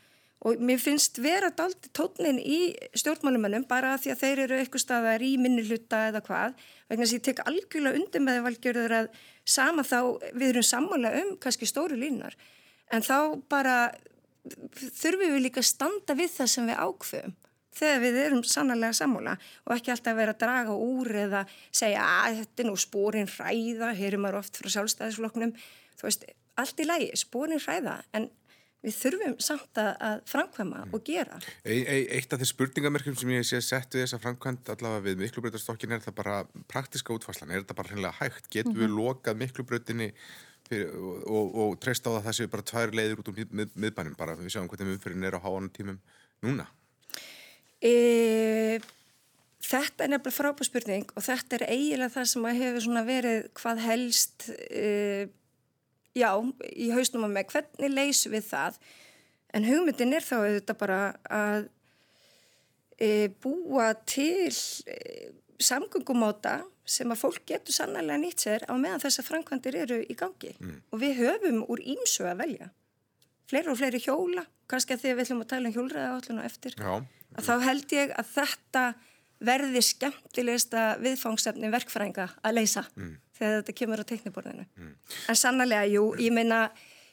[0.45, 4.83] og mér finnst vera daldi tónin í stjórnmálumannum bara að því að þeir eru eitthvað
[4.83, 6.59] staðar í minni hluta eða hvað,
[6.91, 9.09] vegna þess að ég tek algjörlega undir með valgjörður að
[9.55, 9.97] sama þá
[10.35, 12.37] við erum sammála um kannski stóru línar
[12.95, 13.19] en þá
[13.51, 13.79] bara
[14.45, 17.35] þurfum við líka að standa við það sem við ákveðum.
[17.75, 19.33] þegar við erum sannlega sammála
[19.67, 21.41] og ekki alltaf vera að draga úr eða
[21.75, 25.51] segja að þetta er nú spórin hræða, heyrum maður oft frá sjálfstæðisfloknum,
[25.99, 28.29] þú veist, allt í lægi, spórin hræða, en
[28.85, 30.95] við þurfum samt að framkvæma mm.
[30.95, 31.41] og gera.
[31.65, 35.23] E e eitt af því spurningamerkjum sem ég sé sett við þessa framkvæmt allavega við
[35.25, 38.51] miklubröðarstokkin er það bara praktiska útfarslan, er þetta bara hreinlega hægt?
[38.51, 38.83] Getur mm -hmm.
[38.85, 38.99] við mhm.
[39.01, 40.11] lokað miklubröðinni
[40.73, 43.55] og, og, og treyst á það að það séu bara tvær leiður út úr mið,
[43.61, 46.01] mið, miðbænum bara við sjáum hvernig umfyrin er á háanum tímum
[46.45, 46.69] núna?
[47.85, 47.95] E
[49.65, 55.29] Þetta er nefnilega frábúrspurning og þetta er eiginlega það sem hefur verið hvað helst e,
[56.13, 56.29] já,
[56.77, 58.77] í hausnum að með hvernig leysum við það
[59.57, 60.99] en hugmyndin er þá auðvitað bara
[61.33, 61.69] að
[62.99, 63.09] e,
[63.41, 64.53] búa til
[65.63, 70.53] samgöngumáta sem að fólk getur sannlega nýtt sér á meðan þessar framkvæmdir eru í gangi
[70.59, 70.81] mm.
[70.93, 72.71] og við höfum úr ímsu að velja
[73.49, 76.41] fleiri og fleiri hjóla kannski að því að við ætlum að tala um hjólræða allan
[76.43, 76.95] og eftir já.
[77.39, 78.85] að þá held ég að þetta
[79.45, 84.67] verði skemmtilegsta viðfangsefni verkfrænga að leysa mm þegar þetta kemur á teikniborðinu.
[84.79, 84.93] Mm.
[85.31, 86.61] En sannlega, jú, ég meina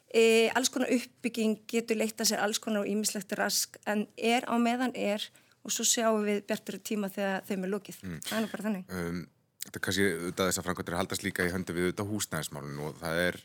[0.08, 4.56] e, alls konar uppbygging getur leitt að sér alls konar ímislegt rask en er á
[4.62, 5.26] meðan er
[5.62, 8.00] og svo sjáum við bjartur tíma þegar þeim er lókið.
[8.06, 8.22] Mm.
[8.28, 8.96] Það er nú bara þannig.
[8.98, 9.20] Um,
[9.66, 12.98] þetta er kannski auðvitað þess að framkvæmdur haldast líka í höndu við auðvitað húsnæðismálun og
[13.02, 13.40] það er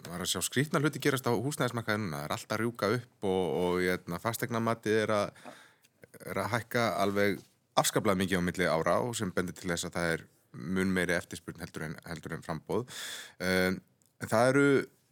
[0.00, 3.44] það var að sjá skrítna hluti gerast á húsnæðismarkaðinu það er alltaf rjúka upp og,
[3.60, 5.12] og hérna, fastegnamatti er,
[6.20, 7.40] er að hækka alveg
[7.80, 10.24] afskaplega mikið á milli ára og sem bendir til þess að það er
[10.76, 12.88] mun meiri eftirspurn heldur en, heldur en frambóð.
[13.38, 13.78] Um,
[14.20, 14.64] en það eru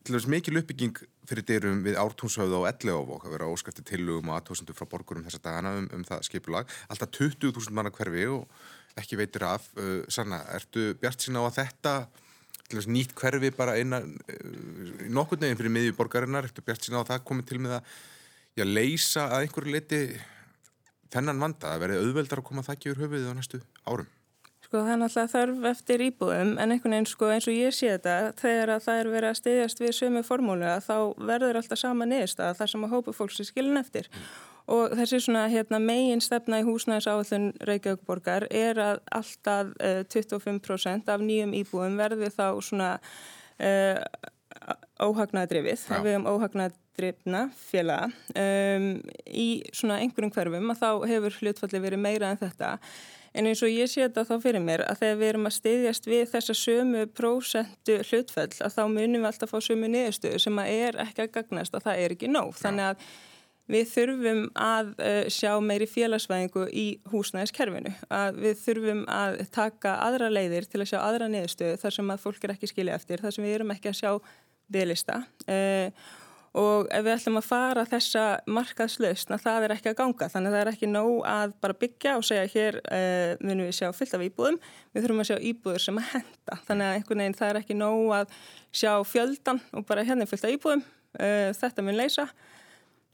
[0.05, 4.39] til dæmis mikil uppbygging fyrir dyrum við ártúnshauð á Elleofók að vera óskæfti tillugum og
[4.39, 6.71] aðtóðsendu frá borgurum þessa dagana um, um það skipulag.
[6.89, 8.47] Alltaf 20.000 manna hverfi og
[8.99, 9.69] ekki veitir af.
[9.77, 11.95] Uh, Sanna, ertu bjart sína á að þetta
[12.69, 17.01] til dæmis nýtt hverfi bara eina uh, nokkur neginn fyrir miðju borgarinnar, ertu bjart sína
[17.01, 17.95] á að það komið til með að
[18.59, 20.03] já, leysa að einhverju leiti
[21.13, 24.09] þennan vanda að verði auðveldar að koma það ekki úr höfuðið á næstu árum?
[24.69, 27.89] Sko það er náttúrulega þarf eftir íbúðum en einhvern veginn sko eins og ég sé
[27.95, 30.97] þetta þegar að það er verið að stiðjast við sömu formúlu að þá
[31.31, 34.27] verður alltaf sama niðurst að það sem að hópu fólks er skilin eftir mm.
[34.77, 41.09] og þessi svona hérna, megin stefna í húsnæðis áallun Reykjavíkborgar er að alltaf uh, 25%
[41.15, 44.05] af nýjum íbúðum verði þá svona uh,
[45.01, 46.29] óhagnaðdrifið, við hefum
[46.99, 48.89] óhagnaðdrifna félaga um,
[49.27, 52.79] í svona einhverjum hverfum að þá hefur hlutfalli verið meira en þetta
[53.37, 56.07] En eins og ég sé þetta þá fyrir mér að þegar við erum að styðjast
[56.09, 60.59] við þessa sömu prósentu hlutfell að þá munum við alltaf að fá sömu niðurstöðu sem
[60.59, 62.55] að er ekki að gagnast að það er ekki nóg.
[62.57, 63.05] Þannig að
[63.69, 67.93] við þurfum að uh, sjá meiri félagsvæðingu í húsnæðiskerfinu.
[68.17, 72.25] Að við þurfum að taka aðra leiðir til að sjá aðra niðurstöðu þar sem að
[72.25, 74.11] fólk er ekki skilja eftir, þar sem við erum ekki að sjá
[74.73, 75.21] bygglista.
[75.45, 75.93] Uh,
[76.59, 80.29] og ef við ætlum að fara þessa markaðslausna það er ekki að ganga.
[80.33, 83.79] Þannig að það er ekki nóg að bara byggja og segja hér uh, munum við
[83.79, 84.61] sjá fyllt af íbúðum.
[84.93, 87.79] Við þurfum að sjá íbúður sem að henda þannig að einhvern veginn það er ekki
[87.79, 88.37] nóg að
[88.83, 90.87] sjá fjöldan og bara hérna fyllt af íbúðum.
[91.19, 92.29] Uh, þetta mun leysa.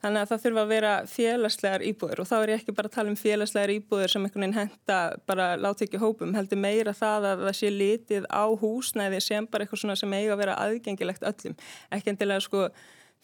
[0.05, 2.97] Þannig að það þurfa að vera félagslegar íbúður og þá er ég ekki bara að
[2.99, 7.29] tala um félagslegar íbúður sem einhvern veginn henda bara láti ekki hópum heldur meira það
[7.31, 11.57] að það sé litið á húsnæði sem bara eitthvað sem eiga að vera aðgengilegt öllum.
[11.97, 12.67] Ekki endilega sko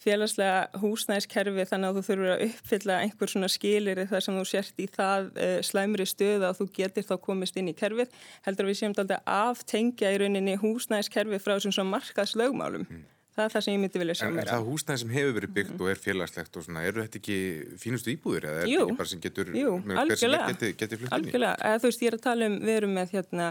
[0.01, 4.81] félagslega húsnæðiskerfi þannig að þú þurfur að uppfylla einhver svona skilir þar sem þú sért
[4.81, 8.73] í það uh, slæmri stöð að þú getur þá komist inn í kerfið heldur að
[8.73, 12.87] við séum alltaf aftengja í rauninni húsnæðiskerfi frá þessum svona markaðslaugmálum.
[12.89, 13.09] Mm.
[13.31, 14.25] Það er það sem ég myndi vilja sjá.
[14.27, 15.83] En það húsnæði sem hefur verið byggt mm.
[15.85, 17.37] og er félagslegt og svona, eru þetta ekki
[17.79, 21.07] fínustu íbúður eða er þetta ekki bara sem getur, jú, hver sem inn í?
[21.15, 23.47] Algjörlega, þú veist ég er að tala um, við erum með hérna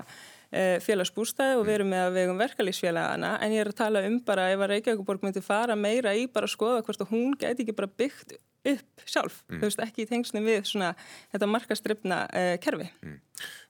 [0.50, 4.48] félagsbústæði og við erum með að vegum verkalýsfélagana en ég er að tala um bara
[4.50, 7.76] ef að Reykjavíkuborg myndi fara meira í bara að skoða hvort að hún geti ekki
[7.78, 8.34] bara byggt
[8.70, 9.60] upp sjálf, mm.
[9.60, 10.92] þú veist ekki í tengsnum við svona
[11.32, 12.88] þetta markastripna uh, eh, kerfi.
[13.04, 13.20] Mm.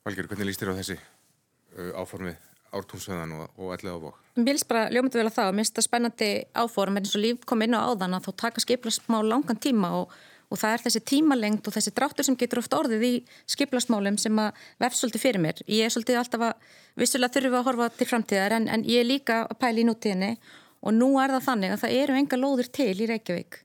[0.07, 4.19] Valgjör, hvernig líst þér á þessi uh, áformið ártúnsöðan og, og allir ávok?
[4.39, 6.31] Mér finnst bara ljómandi vel að það, mér finnst það spennandi
[6.63, 9.93] áform en eins og líf kom inn á áðan að þá taka skiplasmá langan tíma
[10.01, 10.15] og
[10.51, 13.13] og það er þessi tímalengt og þessi dráttur sem getur ofta orðið í
[13.51, 15.63] skiplasmálum sem að vefst svolítið fyrir mér.
[15.71, 16.67] Ég er svolítið alltaf að,
[16.99, 20.33] vissulega þurfum að horfa til framtíðar en, en ég er líka að pæla í nútíðinni
[20.81, 23.61] og nú er það þannig að það eru enga lóður til í Reykjavík.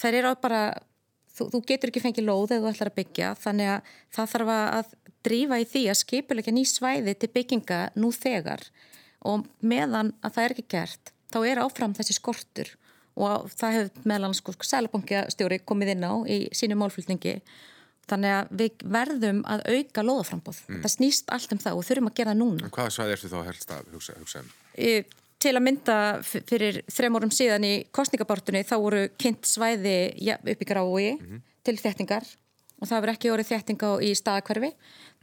[0.00, 0.62] Það eru bara,
[1.36, 4.54] þú, þú getur ekki fengið lóð eða þú ætlar að byggja þannig að það þarf
[4.54, 8.64] að drífa í því að skipulegja ný svæði til bygginga nú þegar
[9.24, 12.72] og meðan að það er ekki gert þá er áfram þessi skortur
[13.14, 17.36] og það hefur meðlan sko sælabankjastjóri komið inn á í sínu málflutningi
[18.10, 20.62] þannig að við verðum að auka loðaframbóð.
[20.68, 20.80] Mm.
[20.84, 22.66] Það snýst allt um það og þurfum að gera núna.
[22.66, 24.50] En hvaða svæði ertu þá helst að hugsa, hugsa um?
[25.44, 29.96] Til að mynda fyrir þrem árum síðan í kostningabortunni þá voru kynnt svæði
[30.36, 31.42] upp í grái mm -hmm.
[31.64, 32.28] til þettingar
[32.84, 34.70] og það hefur ekki orðið þéttinga í staðakverfi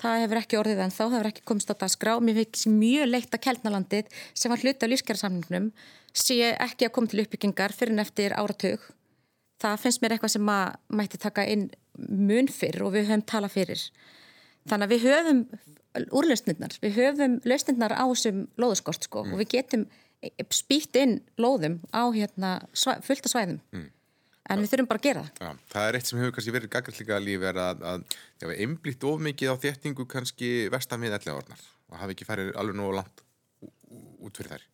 [0.01, 3.11] það hefur ekki orðið en þá, það hefur ekki komist á dagskrá mér finnst mjög
[3.11, 5.69] leitt að keltnalandið sem var hluti á lífskjærasamningnum
[6.11, 8.87] sé ekki að koma til uppbyggingar fyrir en eftir áratug
[9.61, 11.69] það finnst mér eitthvað sem að mætti taka inn
[12.09, 13.83] mun fyrr og við höfum tala fyrir
[14.69, 15.45] þannig að við höfum
[16.15, 19.33] úrlausnirnar, við höfum lausnirnar á þessum loðuskort sko mm.
[19.33, 19.87] og við getum
[20.53, 23.89] spýtt inn lóðum á hérna, fullta svæðum mm.
[24.51, 26.73] En við þurfum bara að gera það Já, Það er eitt sem hefur kannski verið
[26.75, 31.37] gaggarlíka líf er að, að það hefur einblíkt of mikið á þéttingu kannski vestamið ellega
[31.39, 33.25] orðnar og hafi ekki færið alveg nógu langt
[34.21, 34.67] út fyrir þær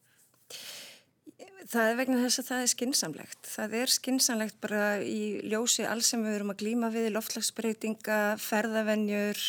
[1.68, 3.48] Það er vegna þess að það er skinsamlegt.
[3.52, 9.42] Það er skinsamlegt bara í ljósi alls sem við erum að glýma við, loftlagsbreytinga, ferðavennjur,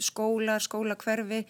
[0.00, 1.42] skólar, skólakverfi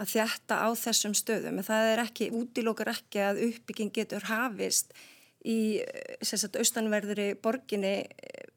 [0.00, 1.60] að þjætta á þessum stöðum.
[1.60, 4.96] En það er ekki, útilókar ekki að uppbygging getur hafist
[5.48, 5.58] í
[6.24, 8.48] sagt, austanverðri borginni eh,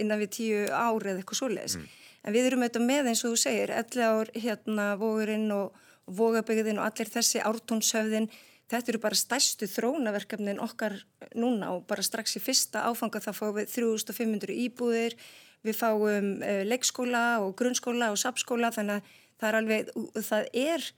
[0.00, 1.76] innan við tíu árið eða eitthvað svoleiðis.
[1.78, 1.92] Mm.
[2.24, 6.80] En við erum auðvitað með eins og þú segir, elli ár hérna vógurinn og vógabögðin
[6.80, 8.28] og allir þessi ártónshöfðin,
[8.72, 10.96] þetta eru bara stærstu þrónaverkefnin okkar
[11.36, 15.16] núna og bara strax í fyrsta áfanga þá fáum við 3500 íbúðir,
[15.64, 20.90] við fáum uh, leikskóla og grunnskóla og sapskóla þannig að það er alveg, það er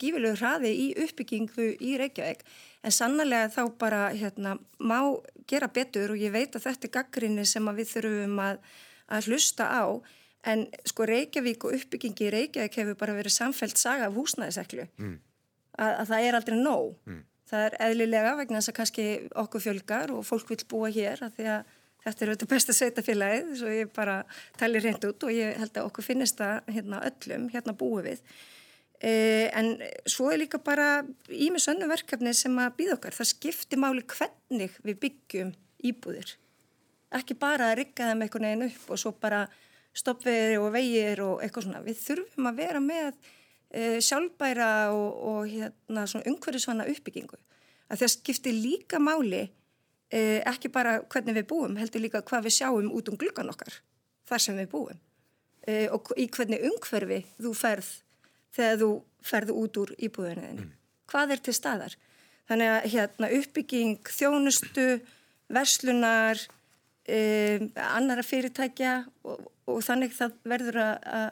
[0.00, 2.44] gífilegu hraði í uppbyggingu í Reykjavík
[2.86, 5.00] en sannlega þá bara hérna má
[5.50, 8.60] gera betur og ég veit að þetta er gaggrinni sem við þurfum að,
[9.10, 9.84] að hlusta á
[10.46, 15.16] en sko Reykjavík og uppbyggingi í Reykjavík hefur bara verið samfelt saga af húsnæðiseklu mm.
[15.78, 16.92] að, að það er aldrei nóg.
[17.06, 17.24] Mm.
[17.46, 19.08] Það er eðlilega vegna þess að kannski
[19.42, 21.74] okkur fjölgar og fólk vil búa hér að því að
[22.06, 24.20] Þetta er auðvitað besta sveitafélagið, svo ég bara
[24.60, 28.20] tæli reynd út og ég held að okkur finnist það hérna öllum, hérna búið við.
[29.04, 29.12] E,
[29.52, 29.74] en
[30.08, 33.16] svo er líka bara ímis önnu verkefni sem að býða okkar.
[33.16, 35.54] Það skiptir máli hvernig við byggjum
[35.90, 36.36] íbúðir.
[37.16, 39.44] Ekki bara að rigga þeim einhvern veginn upp og svo bara
[39.96, 41.84] stoppveðir og vegir og eitthvað svona.
[41.84, 43.12] Við þurfum að vera með
[43.70, 47.38] e, sjálfbæra og, og hérna, umhverjusvanna uppbyggingu.
[47.86, 49.46] Að það skiptir líka máli
[50.10, 53.80] eh, ekki bara hvernig við búum, heldur líka hvað við sjáum út um gluggan okkar,
[54.28, 54.98] þar sem við búum
[55.66, 57.90] eh, og í hvernig umhverfi þú ferð
[58.56, 58.90] þegar þú
[59.26, 60.66] ferðu út úr íbúðinni.
[60.66, 60.74] Mm.
[61.10, 61.96] Hvað er til staðar?
[62.46, 64.86] Þannig að hérna, uppbygging, þjónustu,
[65.52, 66.42] verslunar,
[67.06, 71.28] eh, annara fyrirtækja og, og þannig það verður að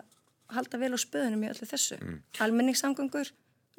[0.54, 1.98] halda vel á spöðunum í öllu þessu.
[2.00, 2.18] Mm.
[2.44, 3.30] Almenningssamgöngur,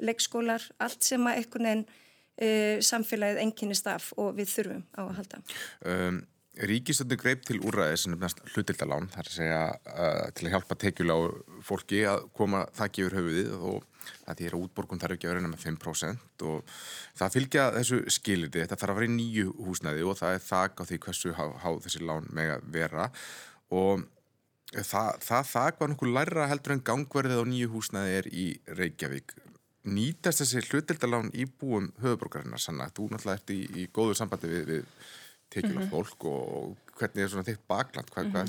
[0.04, 5.14] leikskólar, allt sem að einhvern veginn uh, samfélagið enginnist af og við þurfum á að
[5.20, 5.42] halda.
[5.88, 6.18] Um,
[6.56, 11.28] Ríkistöndin greip til úrræði sem næst hlutildalán, þar að segja uh, til að hjálpa tekjulega
[11.28, 13.84] á fólki að koma þakki yfir höfuðið og
[14.22, 16.74] það er að útborgun þarf ekki að vera með 5% og
[17.18, 20.80] það fylgja þessu skilirdi, þetta þarf að vera í nýju húsnæði og það er þak
[20.80, 23.08] á því hversu há, há þessi lán með að vera
[23.74, 24.06] og
[24.76, 28.46] það, það þak var nokkuð læra heldur en gangverðið á nýju húsnæði er í
[28.78, 29.36] Reykjavík
[29.86, 32.88] nýtast þessi hlutildalán í búum höfubrókarinnar sanna?
[32.94, 34.88] Þú náttúrulega ert í, í góðu sambandi við, við
[35.52, 35.90] tekjula mm -hmm.
[35.90, 38.10] fólk og hvernig er svona þitt bakland?
[38.10, 38.46] Hvað, hvað,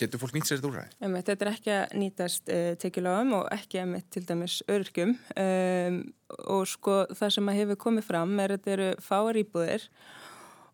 [0.00, 1.12] getur fólk nýtt sér þetta úrræði?
[1.28, 6.00] Þetta er ekki að nýtast uh, tekjuláum og ekki að mitt til dæmis örgjum um,
[6.48, 9.86] og sko það sem að hefur komið fram er að þetta eru fáar íbúðir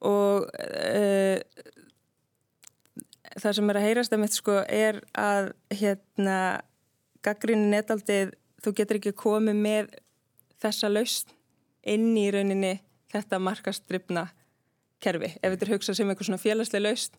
[0.06, 1.38] og uh,
[3.36, 6.40] það sem er að heyrast að mitt sko er að hérna
[7.26, 9.94] gaggrínin netaldið þú getur ekki komið með
[10.62, 11.34] þessa laust
[11.86, 12.78] inn í rauninni
[13.12, 14.26] þetta markastripna
[15.02, 15.32] kerfi.
[15.40, 17.18] Ef þetta er hugsað sem eitthvað svona félagslega laust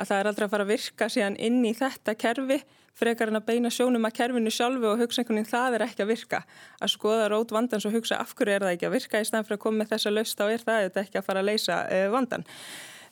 [0.00, 2.60] að það er aldrei að fara að virka síðan inn í þetta kerfi
[2.96, 6.04] frekar en að beina sjónum að kerfinu sjálfu og hugsa einhvern veginn það er ekki
[6.04, 6.40] að virka.
[6.80, 9.46] Að skoða rót vandans og hugsa af hverju er það ekki að virka í snæðan
[9.48, 12.06] fyrir að koma með þessa laust þá er það ekki að fara að leysa uh,
[12.14, 12.46] vandan.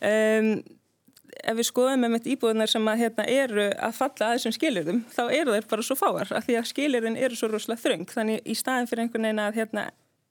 [0.08, 0.50] Um,
[1.28, 5.01] ef við skoðum með mitt íbúðunar sem að hérna, eru að falla að þessum skilirðum
[5.12, 8.49] þá eru þeir bara svo fáar af því að skilirðin eru svo rosalega þröng þannig
[8.49, 9.84] í staðin fyrir einhvern veginn að hérna,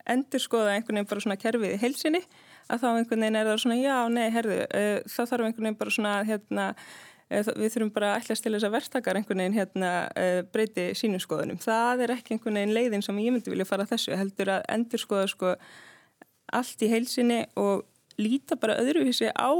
[0.10, 2.24] endur skoða einhvern veginn bara svona kerfið í heilsinni
[2.68, 5.80] að þá einhvern veginn er það svona já, nei, herðu, uh, þá þarf einhvern veginn
[5.82, 6.70] bara svona hérna,
[7.32, 10.88] uh, við þurfum bara að ætla til þess að verktakar einhvern veginn hérna, uh, breyti
[11.00, 11.62] sínum skoðunum.
[11.64, 15.04] Það er ekki einhvern veginn leiðin sem ég myndi vilja fara þessu heldur að endur
[15.04, 15.54] skoða sko
[16.58, 17.86] allt í heilsinni og
[18.18, 19.52] líta bara öðruvísi á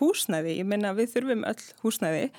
[0.00, 0.58] húsnæði.
[0.58, 2.30] Ég menna við þurfum öll húsnæði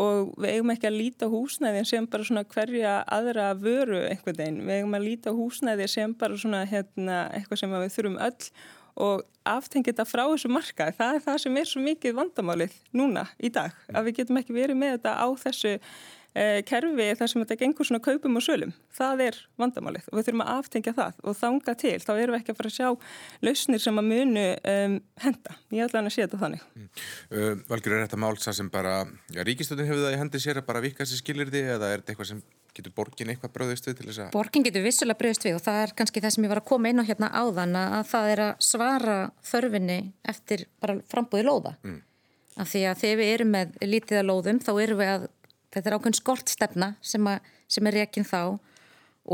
[0.00, 4.62] og við eigum ekki að líta húsnæði sem bara svona hverja aðra vöru einhvern veginn.
[4.66, 8.48] Við eigum að líta húsnæði sem bara svona hérna, eitthvað sem við þurfum öll
[9.00, 10.90] og aftengja þetta frá þessu marka.
[10.96, 13.74] Það er það sem er svo mikið vandamálið núna í dag.
[13.92, 17.88] Að við getum ekki verið með þetta á þessu eh, kerfi þar sem þetta gengur
[17.88, 18.72] svona kaupum og sölum.
[18.94, 21.94] Það er vandamálið og við þurfum að aftengja það og þanga til.
[22.06, 22.88] Þá erum við ekki að fara að sjá
[23.48, 25.58] lausnir sem að munu um, henda.
[25.74, 26.66] Ég ætla hann að sé þetta þannig.
[26.74, 26.90] Mm.
[27.34, 28.98] Uh, Valgjur, er þetta mál það sem bara,
[29.34, 32.00] já, ríkistöndin hefur það í hendi sér að bara vika sér skilir því eða er
[32.00, 32.44] þetta eitthvað sem
[32.74, 34.30] getur borgin eitthvað bröðist við til þess að...
[34.34, 36.90] Borgin getur vissulega bröðist við og það er kannski það sem ég var að koma
[36.90, 39.18] inn á hérna áðan að það er að svara
[39.50, 39.98] þörfinni
[40.34, 41.74] eftir bara frambúði lóða.
[41.84, 42.00] Mm.
[42.62, 45.28] Af því að þegar við erum með lítið að lóðum þá erum við að,
[45.74, 48.40] þetta er ákveðin skortstefna sem, að, sem er rekin þá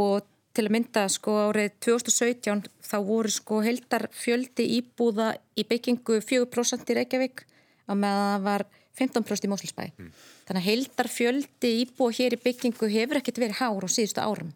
[0.00, 6.18] og til að mynda sko árið 2017 þá voru sko heldar fjöldi íbúða í byggingu
[6.26, 7.44] 4% í Reykjavík
[7.90, 8.66] að með að það var
[9.00, 9.84] 15% í Mósulsbæ.
[9.96, 10.10] Mm.
[10.48, 14.52] Þannig að heildar fjöldi íbúa hér í byggingu hefur ekkert verið hár á síðustu árum.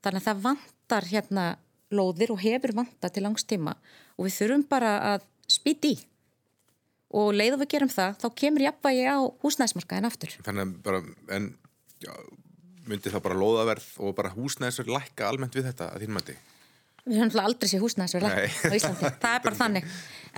[0.00, 1.46] Þannig að það vantar hérna
[1.94, 3.74] lóðir og hefur vantar til langstíma
[4.16, 5.98] og við þurfum bara að spýti í.
[7.20, 10.36] Og leið og við gerum það, þá kemur jafnvægi á húsnæðismarkaðin aftur.
[10.46, 11.00] Þannig að bara,
[11.34, 11.48] en
[11.98, 12.12] já,
[12.86, 16.36] myndi það bara lóðaverð og bara húsnæðisverð lækka almennt við þetta að þín mæti?
[17.08, 19.10] Við höfum aldrei séð húsnæðisverð lækka á Íslandi.
[19.24, 19.90] það er bara þannig.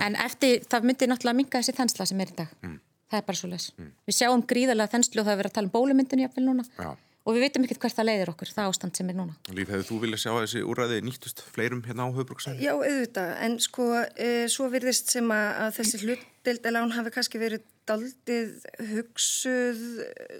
[0.07, 2.57] En eftir, það myndi náttúrulega minga þessi þensla sem er í dag.
[2.65, 2.79] Mm
[3.13, 3.89] það er bara svo les mm.
[4.09, 6.89] við sjáum gríðarlega þenslu og það er verið að tala um bólumyndinu jáfnvel núna Já.
[7.23, 9.87] og við veitum ekkert hvert það leiðir okkur það ástand sem er núna Líf, hefur
[9.89, 12.57] þú viljað sjá þessi úræði nýttust fleirum hérna á höfbruksæn?
[12.63, 17.69] Já, auðvitað, en sko e, svo virðist sem að, að þessi hlutdeldalán hafi kannski verið
[17.89, 18.51] daldið
[18.93, 19.81] hugsuð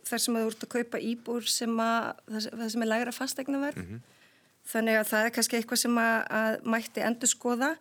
[0.07, 3.59] þar sem að þú ert að kaupa íbúr sem að það sem er lægra fastegna
[3.63, 4.03] verð mm -hmm.
[4.71, 7.73] þannig að það er kannski eitthvað sem að, að mætti endur skoða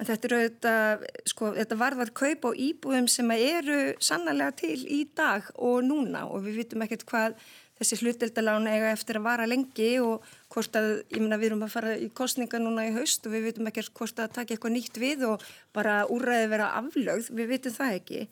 [0.00, 5.04] En þetta eru auðvitað, sko, þetta varðar kaup á íbúðum sem eru sannlega til í
[5.14, 7.36] dag og núna og við vitum ekkert hvað
[7.82, 11.74] þessi hlutildalán eiga eftir að vara lengi og hvort að, ég menna, við erum að
[11.74, 14.98] fara í kostninga núna í haust og við vitum ekkert hvort að taka eitthvað nýtt
[15.02, 18.24] við og bara úræði vera aflögð, við vitum það ekki.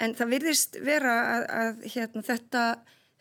[0.00, 2.66] En það virðist vera að, að hérna, þetta,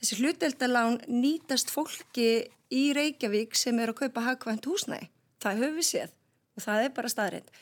[0.02, 2.30] þessi hlutildalán nýtast fólki
[2.76, 5.10] í Reykjavík sem er að kaupa hagvænt húsnæði.
[5.44, 6.14] Það höfum við séð
[6.56, 7.56] og það er bara staðrind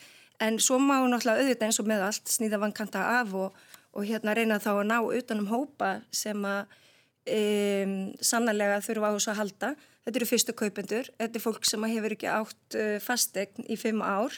[0.43, 3.59] en svo má náttúrulega auðvitað eins og með allt snýða vankanta af og,
[3.95, 6.73] og hérna reyna þá að ná utanum hópa sem að
[7.29, 9.73] um, sannlega þurfa á þessu að halda.
[10.03, 14.03] Þetta eru fyrstu kaupendur, þetta er fólk sem hefur ekki átt uh, fastegn í fimm
[14.03, 14.35] ár.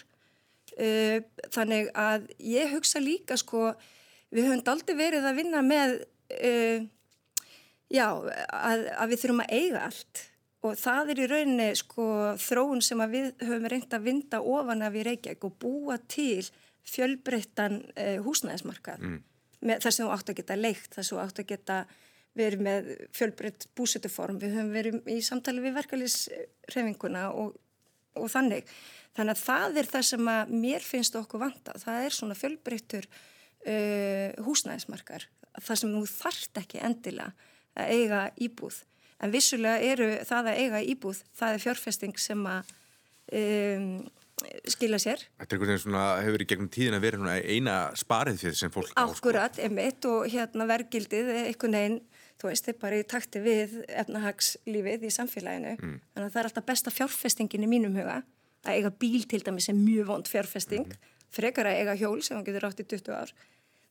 [0.75, 1.23] Uh,
[1.55, 3.71] þannig að ég hugsa líka sko,
[4.33, 5.97] við höfum aldrei verið að vinna með,
[6.35, 6.85] uh,
[7.89, 10.25] já, að, að við þurfum að eiga allt
[10.65, 12.05] og það er í rauninni sko
[12.41, 16.45] þróun sem við höfum reynd að vinda ofan af í Reykjavík og búa til
[16.85, 19.05] fjölbreyttan eh, húsnæðismarkað.
[19.05, 19.21] Mm.
[19.81, 21.77] þar sem þú átt að geta leikt, þar sem þú átt að geta
[22.35, 27.55] verið með fjölbreytt búsituform, við höfum verið í samtali við verkefliðsrefinguna og,
[28.19, 28.67] og þannig.
[29.15, 33.07] Þannig að það er það sem að mér finnst okkur vanta, það er svona fjölbreyttur
[33.07, 37.31] uh, húsnæðismarkar, það sem þú þart ekki endilega
[37.79, 38.81] að eiga íbúð
[39.23, 42.73] en vissulega eru það að eiga íbúð það er fjárfesting sem að
[43.39, 43.87] um,
[44.69, 48.43] skila sér Þetta er einhvern veginn svona, hefur í gegnum tíðin að vera eina sparið
[48.43, 49.05] fyrir sem fólk sko.
[49.05, 51.97] Akkurat, emitt og hérna vergildið einhvern veginn,
[52.41, 55.97] þú veist, er bara í takti við efnahagslífið í samfélaginu mm.
[56.13, 58.21] þannig að það er alltaf besta fjárfestingin í mínum huga,
[58.67, 61.11] að eiga bíl til dæmis er mjög vond fjárfesting mm.
[61.35, 63.31] frekar að eiga hjól sem hann getur átt í 20 ár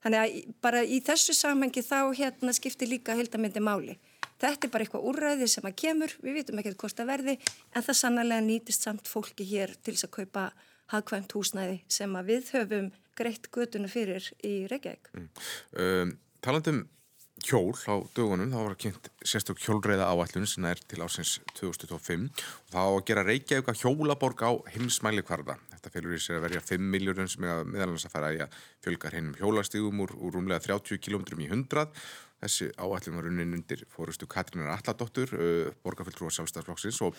[0.05, 3.97] þannig að bara í þessu samhengi þá hérna skiptir líka heldamindi máli
[4.45, 7.35] Þetta er bara eitthvað úrræði sem að kemur, við vitum ekki hvort það verði,
[7.73, 10.49] en það sannlega nýtist samt fólki hér til þess að kaupa
[10.93, 15.09] hagkvæmt húsnæði sem að við höfum greitt göduna fyrir í Reykjavík.
[15.17, 15.31] Mm.
[15.81, 16.13] Um,
[16.45, 16.83] talandum
[17.45, 22.75] hjól á dögunum, þá var kynnt sérstök hjólreiða áallun sem er til ásins 2025 og
[22.75, 25.57] þá að gera Reykjavík að hjólaborg á heimsmæli kvarða.
[25.73, 29.17] Þetta fylgur í sér að verja 5 miljónum sem meðalans að fara í að fjölgar
[29.19, 31.89] hennum hjólastígum úr, úr rúmlega 30 km í 100
[32.45, 37.17] Þessi áallin var unnin undir fórustu Katrínar Alladóttur, uh, borgarfylltrú á sjálfstæðsflokksins og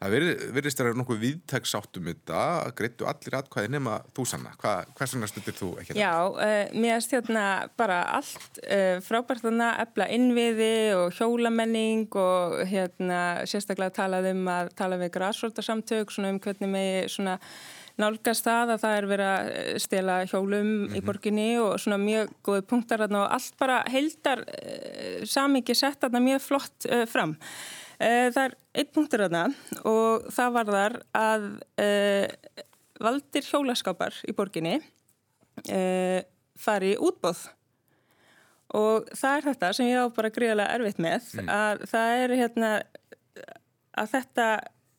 [0.00, 0.16] það
[0.56, 2.38] verðist að vera nokkuð viðtæksáttum þetta,
[2.78, 4.54] greittu allir aðkvæði nema þú sanna.
[4.62, 6.00] Hva, hvað svona stundir þú ekki það?
[6.00, 7.44] Já, uh, mér erst hérna
[7.78, 14.50] bara allt uh, frábært þannig að efla innviði og hjólamenning og hérna sérstaklega talað um
[14.56, 17.38] að tala við græsvöldarsamtök um hvernig með svona
[18.00, 20.96] nálgast það að það er verið að eh, stela hjólum mm -hmm.
[20.96, 21.06] í mhm.
[21.06, 26.40] borginni og svona mjög góði punktar og allt bara heldar uh, samingi sett þarna mjög
[26.40, 27.36] flott uh, fram.
[28.00, 29.44] Uh, það er einn punktur þarna
[29.84, 31.48] og það var þar að
[33.02, 34.80] valdir hjólaskápar í borginni
[36.56, 37.48] fari útbóð
[38.78, 41.48] og það er þetta sem ég á bara gríðarlega erfitt með mm.
[41.50, 42.70] að það er hérna
[43.92, 44.46] að þetta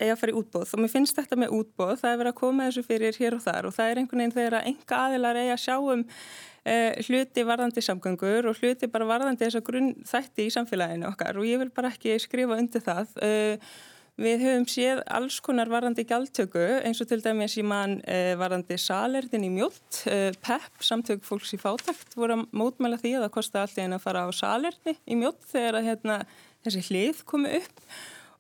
[0.04, 2.39] eigi að fara í útbóð og mér finnst þetta með útbóð, það er verið að
[2.41, 5.39] koma þessu fyrir hér og þar og það er einhvern veginn þegar að enga aðilar
[5.41, 9.95] eigi að sjá um uh, hluti varðandi samgöngur og hluti bara varðandi þess að grunn
[10.12, 11.39] þætti í samfélaginu okkar.
[11.39, 13.18] Og ég vil bara ekki skrifa undir það.
[13.18, 13.74] Uh,
[14.14, 18.76] Við höfum séð alls konar varandi gjaldtöku eins og til dæmis í mann eh, varandi
[18.78, 23.34] salerðin í mjótt, eh, PEP, samtök fólks í fátækt, voru að mótmæla því að það
[23.34, 26.20] kosti alltaf einn að fara á salerni í mjótt þegar að, hérna,
[26.62, 27.82] þessi hlið komi upp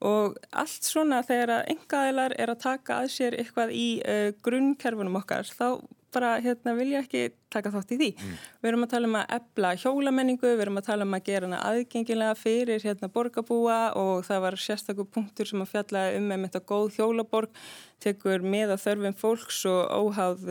[0.03, 5.21] og allt svona þegar að engaðilar er að taka að sér eitthvað í eh, grunnkerfunum
[5.21, 5.67] okkar þá
[6.13, 7.23] bara hérna, vilja ekki
[7.53, 8.09] taka þátt í því.
[8.13, 8.33] Mm.
[8.61, 11.49] Við erum að tala um að ebla hjólamenningu, við erum að tala um að gera
[11.49, 16.45] hana aðgengilega fyrir hérna, borgarbúa og það var sérstaklega punktur sem að fjalla um með
[16.47, 17.63] þetta góð hjólaborg,
[18.03, 20.45] tekur með að þörfum fólks og óháð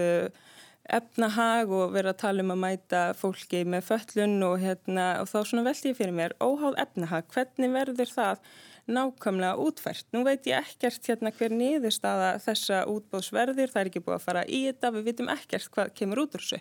[0.92, 5.38] efnahag og vera að tala um að mæta fólki með föllun og, hérna, og þá
[5.46, 8.42] svona veldi ég fyrir mér, óháð efnahag, hvernig verður það
[8.91, 10.09] nákvæmlega útfært.
[10.14, 14.43] Nú veit ég ekkert hérna hver niðurstaða þessa útbóðsverðir, það er ekki búið að fara
[14.49, 16.61] í þetta, við vitum ekkert hvað kemur út úr þessu.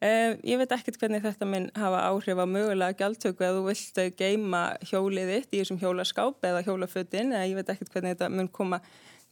[0.00, 3.98] Uh, ég veit ekkert hvernig þetta minn hafa áhrif á mögulega gjaldtöku að þú vilt
[4.16, 8.48] geima hjólið þitt í þessum hjólaskáp eða hjólafötin eða ég veit ekkert hvernig þetta mun
[8.48, 8.78] koma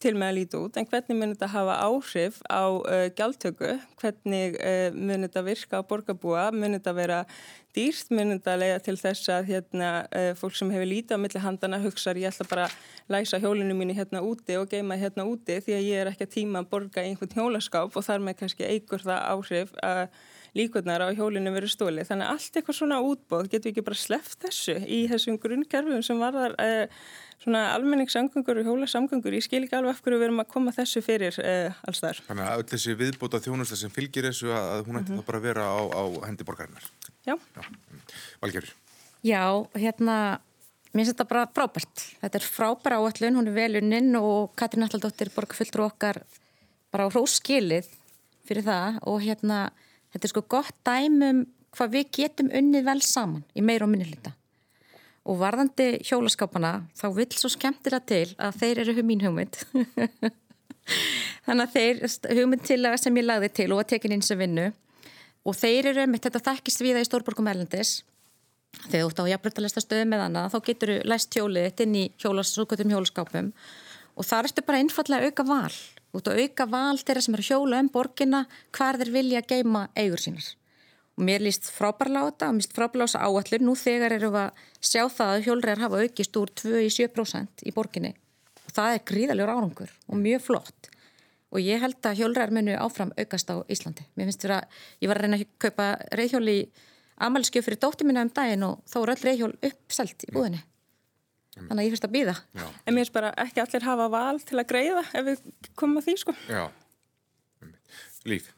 [0.03, 4.59] til með að líta út en hvernig mun þetta hafa áhrif á uh, gjaldtöku, hvernig
[4.59, 7.18] uh, mun þetta virka á borgarbúa, mun þetta vera
[7.74, 11.42] dýrt, mun þetta leiða til þess að hérna, uh, fólk sem hefur lítið á milli
[11.42, 12.78] handana hugsaður ég ætla bara að
[13.16, 16.34] læsa hjólinu mínu hérna úti og geima hérna úti því að ég er ekki að
[16.38, 20.05] tíma að borga einhvern hjólaskáp og þar með kannski eigur það áhrif að
[20.57, 22.05] líkurnar á hjólinu verið stóli.
[22.09, 26.05] Þannig að allt eitthvað svona útbóð getur við ekki bara sleft þessu í þessum grunnkerfum
[26.07, 26.57] sem varðar
[27.42, 31.03] svona almenningssamgöngur og hjólasamgöngur ég skil ekki alveg af hverju við erum að koma þessu
[31.05, 32.22] fyrir uh, alls þar.
[32.26, 35.22] Þannig að öll þessi viðbóta þjónusta sem fylgir þessu að hún ætti mm -hmm.
[35.22, 36.90] það bara að vera á, á hendi borgarinnar.
[37.26, 37.36] Já.
[37.36, 37.62] Já.
[38.42, 38.74] Valgjörður.
[39.22, 39.44] Já,
[39.74, 40.16] hérna
[40.92, 42.05] mér finnst þetta bara frábært.
[42.22, 46.22] Þetta er frábæra áallun, hún er veluninn og Katrín Allaldóttir borgarfulltrú okkar
[46.90, 47.86] bara á hróskilið
[48.49, 49.70] fyrir það og hérna
[50.12, 51.44] þetta er sko gott dæmum
[51.76, 54.34] hvað við getum unnið vel saman í meir og minni hluta.
[55.28, 59.59] Og varðandi hjólaskápana þá vil svo skemmtilega til að þeir eru mín hugmynd.
[61.46, 64.40] Þannig að þeir hugmynd til að sem ég lagði til og að tekin inn sem
[64.40, 64.70] vinnu
[65.48, 68.00] og þeir eru með þetta þekkist viða í Stórborgum Erlendis.
[68.88, 72.04] Þegar þú ert á jafnbröndalesta stöðu með hana þá getur þú læst hjólið inn í
[72.20, 73.52] hjólaskápum.
[74.18, 75.76] Og þar ertu bara einfallega auka val
[76.18, 78.44] út að auka val þeirra sem eru hjóla um borgina
[78.76, 80.46] hvar þeir vilja geima eigur sínar.
[81.18, 84.14] Og mér líst frábærlega á þetta og mér líst frábærlega á þessa áallur nú þegar
[84.18, 88.12] erum við að sjá það að hjólregar hafa aukist úr 2-7% í borginni.
[88.66, 90.90] Og það er gríðalegur árangur og mjög flott.
[91.48, 94.04] Og ég held að hjólregar munu áfram aukast á Íslandi.
[94.14, 96.58] Mér finnst þetta að ég var að reyna að kaupa reyðhjól í
[97.24, 100.60] amalskjöf fyrir dóttir minna um daginn og þá er öll reyðhjól uppselt í búðinni
[101.64, 104.59] þannig að ég finnst að býða En mér finnst bara ekki allir hafa val til
[104.59, 105.42] að greiða ef við
[105.78, 106.36] komum að því sko.
[106.48, 106.64] Já,
[108.28, 108.52] líf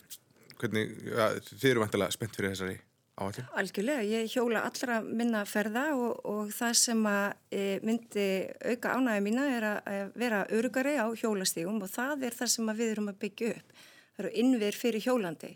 [0.60, 2.76] hvernig, ja, þið eru vantilega spennt fyrir þessari
[3.20, 3.44] áhættu?
[3.60, 8.26] Algjörlega, ég hjóla allra minna ferða og, og það sem að e, myndi
[8.72, 12.94] auka ánægja mína er að vera örugari á hjólastígum og það er það sem við
[12.94, 13.74] erum að byggja upp.
[14.14, 15.52] Það eru innver fyrir hjólandi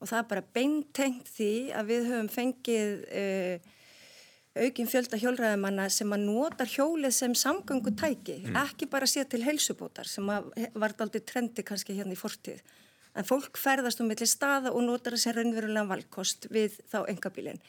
[0.00, 3.24] og það er bara beintengt því að við höfum fengið e,
[4.54, 8.56] aukinn fjölda hjólræðumanna sem að nota hjólið sem samgangu tæki, mm.
[8.64, 12.62] ekki bara sé til heilsubótar sem var aldrei trendi kannski hérna í fortíð
[13.14, 17.60] en fólk ferðast um milli staða og notar þessi raunverulega valkost við þá engabílinn.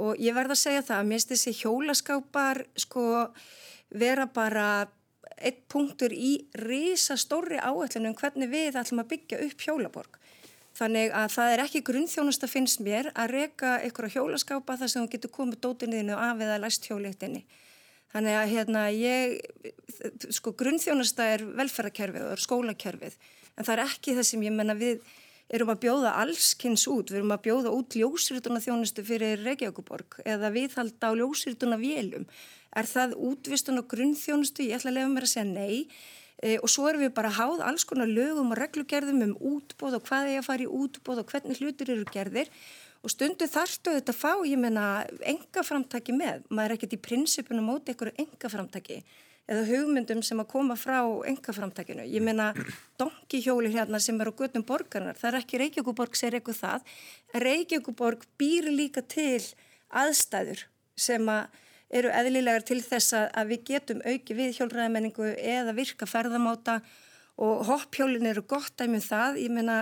[0.00, 3.04] Og ég verða að segja það að mér finnst þessi hjólaskápar sko
[4.00, 4.68] vera bara
[5.40, 10.16] eitt punktur í rísa stóri áætlunum hvernig við ætlum að byggja upp hjólaborg.
[10.80, 15.02] Þannig að það er ekki grunnþjónust að finnst mér að reyka einhverja hjólaskápa þar sem
[15.04, 17.42] þú getur komið dótinniðinu af eða læst hjóliðtinni.
[18.10, 19.34] Þannig að hérna ég,
[20.32, 24.76] sko grunnþjónusta er velferðarkerfið og er skólakerfið en það er ekki það sem ég menna
[24.78, 25.04] við
[25.50, 30.52] erum að bjóða allskynns út, við erum að bjóða út ljósrituna þjónustu fyrir Reykjavíkuborg eða
[30.54, 32.24] viðhalda á ljósrituna vélum.
[32.72, 34.64] Er það útvistun og grunnþjónustu?
[34.70, 35.90] Ég ætla að lefa mér að segja nei
[36.42, 40.06] e, og svo erum við bara háð alls konar lögum og reglugerðum um útbóð og
[40.08, 42.52] hvað er að fara í útbóð og hvernig hlutir eru gerðir
[43.00, 46.44] og stundu þarftu þetta fá, ég menna, enga framtaki með.
[46.52, 49.00] Maður er ekkert í prinsipunum móti ykkur enga framtaki
[49.50, 52.04] eða hugmyndum sem að koma frá engaframtakinu.
[52.06, 52.52] Ég meina
[53.00, 56.92] donkihjóli hérna sem er á göttum borgarnar, það er ekki Reykjavíkuborg segir eitthvað það,
[57.34, 59.42] en Reykjavíkuborg býr líka til
[59.90, 61.58] aðstæður sem að
[61.90, 66.78] eru eðlilegar til þess að við getum auki við hjólræðamenningu eða virka ferðamáta
[67.40, 69.78] og hoppjólin eru gott dæmið um það, ég meina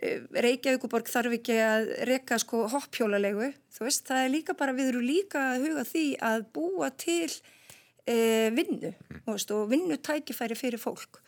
[0.00, 4.92] eh, Reykjavíkuborg þarf ekki að reyka sko hoppjólalegu, þú veist, það er líka bara, við
[4.94, 7.30] eru líka að huga því að búa til
[8.08, 8.92] e, vinnu
[9.26, 11.20] veist, og vinnutækifæri fyrir fólk.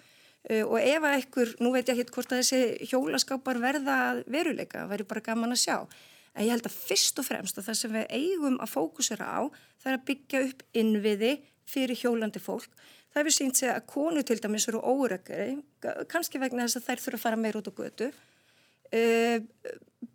[0.48, 3.98] E, og ef að ekkur, nú veit ég ekki hvort að þessi hjólaskápar verða
[4.30, 5.76] veruleika, væri bara gaman að sjá
[6.34, 9.40] en ég held að fyrst og fremst að það sem við eigum að fókusera á
[9.80, 11.32] það er að byggja upp innviði
[11.70, 12.70] fyrir hjólandi fólk.
[13.10, 15.58] Það hefur sínt sig að konu til dæmis eru órökkari
[16.10, 18.10] kannski vegna þess að þær þurfa að fara meir út á götu.
[18.90, 19.38] Uh,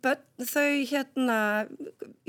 [0.04, 1.38] börn, þau hérna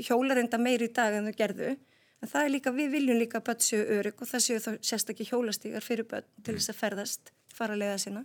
[0.00, 1.74] hjólar enda meir í dag en þau gerðu.
[2.18, 5.32] En það er líka, við viljum líka börn séu örygg og það séu þá sérstaklega
[5.32, 8.24] hjólastígar fyrir börn til þess að ferðast fara að leiða sína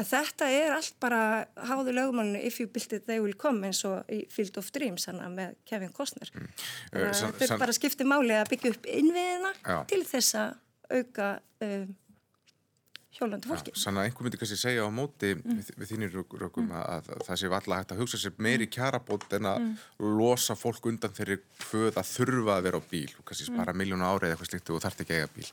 [0.00, 1.22] en þetta er allt bara
[1.68, 5.08] háðu lögumálunni if you build it they will come eins og í Field of Dreams
[5.10, 6.50] hana, með Kevin Costner mm.
[6.96, 9.80] uh, þetta er bara skiptið máli að byggja upp innviðina Já.
[9.90, 10.54] til þess að
[10.90, 11.32] auka
[11.64, 11.90] uh,
[13.20, 13.72] hjólandi fólki.
[13.78, 15.58] Sann að einhver myndi kannski segja á móti mm.
[15.58, 16.76] við, við þínir rökum mm.
[16.78, 18.72] að, að það sé valla hægt að hugsa sér meiri mm.
[18.76, 19.74] kjarabót en að mm.
[20.20, 23.82] losa fólk undan þeirri hvöð að þurfa að vera á bíl og kannski spara mm.
[23.82, 25.48] miljónu árið eitthvað slikt og þarf ekki að eiga bíl.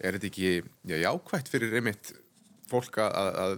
[0.00, 0.52] Er þetta ekki
[0.92, 2.14] já, jákvægt fyrir einmitt
[2.72, 3.54] fólk að, að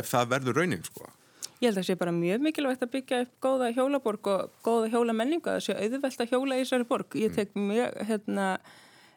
[0.00, 1.12] ef það verður raunin sko?
[1.56, 4.90] Ég held að það sé bara mjög mikilvægt að byggja upp góða hjólaborg og góða
[4.92, 7.16] hjólamenningu að það sé auðvelt að hjóla í þessari borg.
[7.16, 8.48] Ég tek mjög, hérna,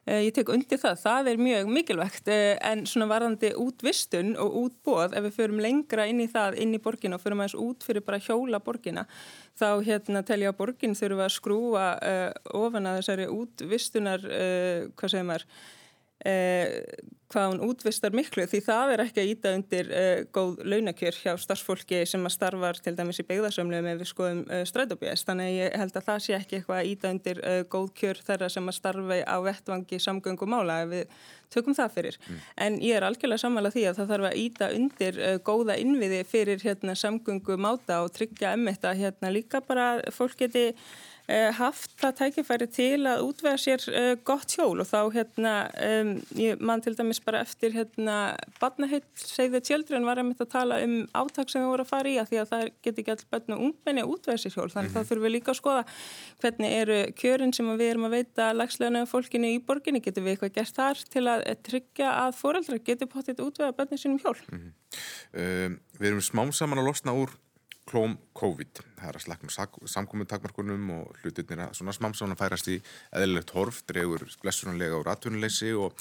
[0.09, 4.55] Eh, ég tek undir það, það er mjög mikilvægt eh, en svona varðandi útvistun og
[4.63, 7.85] útbóð ef við förum lengra inn í það, inn í borgina og förum aðeins út
[7.85, 9.03] fyrir bara hjóla borgina
[9.59, 15.27] þá hérna telja borgin þurfa að skrúa uh, ofan að þessari útvistunar, uh, hvað segir
[15.29, 15.45] maður,
[16.25, 16.83] Eh,
[17.29, 21.33] hvað hún útvistar miklu því það er ekki að íta undir eh, góð launakjör hjá
[21.37, 25.75] starfsfólki sem að starfar til dæmis í beigðarsömlu með við skoðum eh, strætóbjæst þannig ég
[25.77, 28.77] held að það sé ekki eitthvað að íta undir eh, góð kjör þeirra sem að
[28.79, 31.19] starfa á vettvangi samgöngumála ef við
[31.53, 32.41] tökum það fyrir mm.
[32.65, 36.23] en ég er algjörlega sammála því að það þarf að íta undir eh, góða innviði
[36.29, 40.71] fyrir hérna, samgöngumáta og tryggja emmetta hérna, líka bara fólk geti
[41.29, 45.53] haft það tækifæri til að útvega sér uh, gott hjól og þá hérna,
[45.85, 48.15] um, ég man til dæmis bara eftir hérna,
[48.57, 52.09] badnaheitt segðu tjöldrun var að mynda að tala um áttak sem við vorum að fara
[52.09, 54.89] í að því að það geti ekki alltaf bönnu ungmenni að útvega sér hjól þannig
[54.89, 55.05] mm -hmm.
[55.05, 55.83] þá þurfum við líka að skoða
[56.41, 60.55] hvernig eru kjörin sem við erum að veita lagslega fólkinu í borginni, getur við eitthvað
[60.57, 64.71] gert þar til að tryggja að foreldra getur potið útvega bönnu sínum hjól mm -hmm.
[65.65, 67.29] um, Við erum smám saman að losna úr
[67.89, 68.81] klóm COVID.
[68.99, 72.77] Það er að slakna samkominn takmarkunum og hlutirnir að svona smamsána færast í
[73.15, 75.97] eðlilegt horf, dregur blessunanlega úr atvinnuleysi og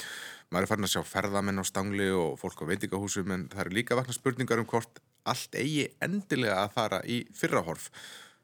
[0.52, 3.76] maður er farin að sjá ferðamenn á stangli og fólk á veitingahúsum en það eru
[3.80, 7.90] líka vakna spurningar um hvort allt eigi endilega að fara í fyrrahorf.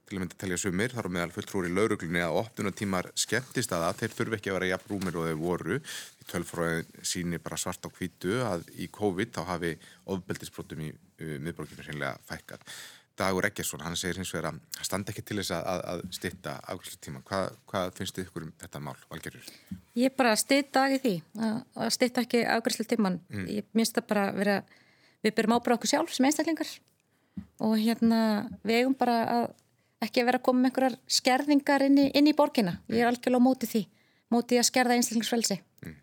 [0.04, 3.86] Til að mynda að telja sumir, þar á meðal fulltrúri lauruglunni að opnunatímar skemmtist að
[3.86, 5.78] það, þeir þurfi ekki að vera jafn rúmir og þeir voru.
[6.20, 9.70] Í tölfræðin síni bara svart á hvítu að í COVID þá hafi
[10.12, 12.68] ofbeldisbrotum í uh, miðbrókinu hreinlega fækkað.
[13.18, 16.54] Dagur Eggersson, hann segir hins vegar að það standi ekki til þess að, að stitta
[16.72, 17.20] afgjörslutíma.
[17.28, 19.52] Hvað, hvað finnst þið ykkur um þetta mál, Valgerður?
[20.00, 20.32] Ég bara
[20.74, 21.60] dag í því að,
[21.94, 23.20] stitta ekki afgjörslutíman.
[23.30, 23.44] Mm.
[23.60, 24.56] Ég minnst það bara vera,
[25.22, 26.74] við byrjum ábráð okkur sjálf sem einstaklingar
[27.62, 28.18] og hérna
[28.66, 29.46] við eigum bara að
[30.04, 32.76] ekki að vera að koma með einhverjar skerðingar inn í, inn í borgina.
[32.90, 33.84] Ég er algjörlega mótið því,
[34.34, 35.60] mótið að skerða einstaklingsfrelsi.
[35.86, 35.96] Mm.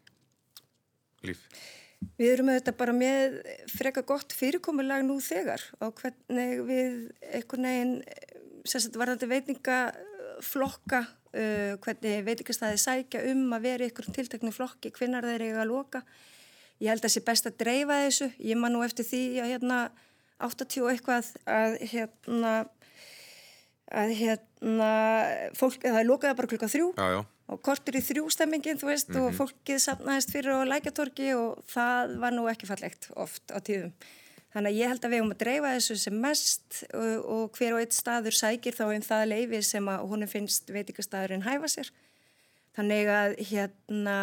[1.27, 1.43] Líf?
[2.21, 3.37] Við erum auðvitað bara með
[3.69, 6.97] freka gott fyrirkomulag nú þegar og hvernig við
[7.31, 7.95] einhvern veginn,
[8.65, 11.01] sérstaklega varðandi veitingaflokka,
[11.33, 16.03] uh, hvernig veitingastæði sækja um að vera einhverjum tiltekni flokki, hvinnar þeir eiga að loka.
[16.81, 18.29] Ég held að það sé best að dreifa þessu.
[18.41, 19.81] Ég man nú eftir því að hérna
[20.41, 22.55] 80 eitthvað að hérna,
[23.93, 24.89] að hérna
[25.57, 26.93] fólk, það er lokaða bara klukka þrjú.
[26.97, 27.21] Já, já
[27.51, 29.25] og kortur í þrjústemmingin þú veist mm -hmm.
[29.25, 29.37] og mhm.
[29.39, 33.93] fólkið sapnaðist fyrir á lækatorki og það var nú ekki fallegt oft á tíðum.
[34.51, 37.73] Þannig að ég held að við höfum að dreifa þessu sem mest og, og hver
[37.73, 41.91] og eitt staður sækir þá um það leifi sem að húnum finnst veitikastæðurinn hæfa sér.
[42.75, 44.17] Þannig að hérna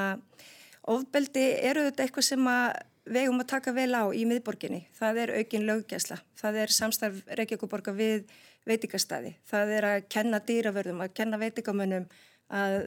[0.83, 2.77] ofbeldi eru þetta eitthvað sem að
[3.09, 4.83] við höfum að taka vel á í miðborginni.
[4.99, 8.29] Það er aukin löggjæsla, það er samstarf Reykjavíkuborga við
[8.69, 12.09] veitikastæði, það er að kenna dýravörðum, að kenna veitingamönnum
[12.49, 12.79] að,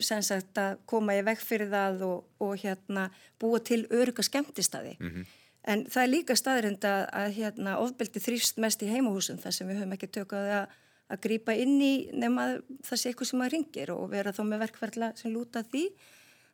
[0.00, 3.08] sagt, að koma í veg fyrir það og, og hérna,
[3.40, 4.96] búa til öruga skemmtistadi.
[5.00, 5.26] Mm -hmm.
[5.62, 9.68] En það er líka staðrind að, að hérna, ofbeldi þrýfst mest í heimahúsum þar sem
[9.68, 10.72] við höfum ekki tökað að,
[11.08, 14.58] að grýpa inn í nema það sé eitthvað sem að ringir og vera þá með
[14.64, 15.84] verkverðla sem lúta því.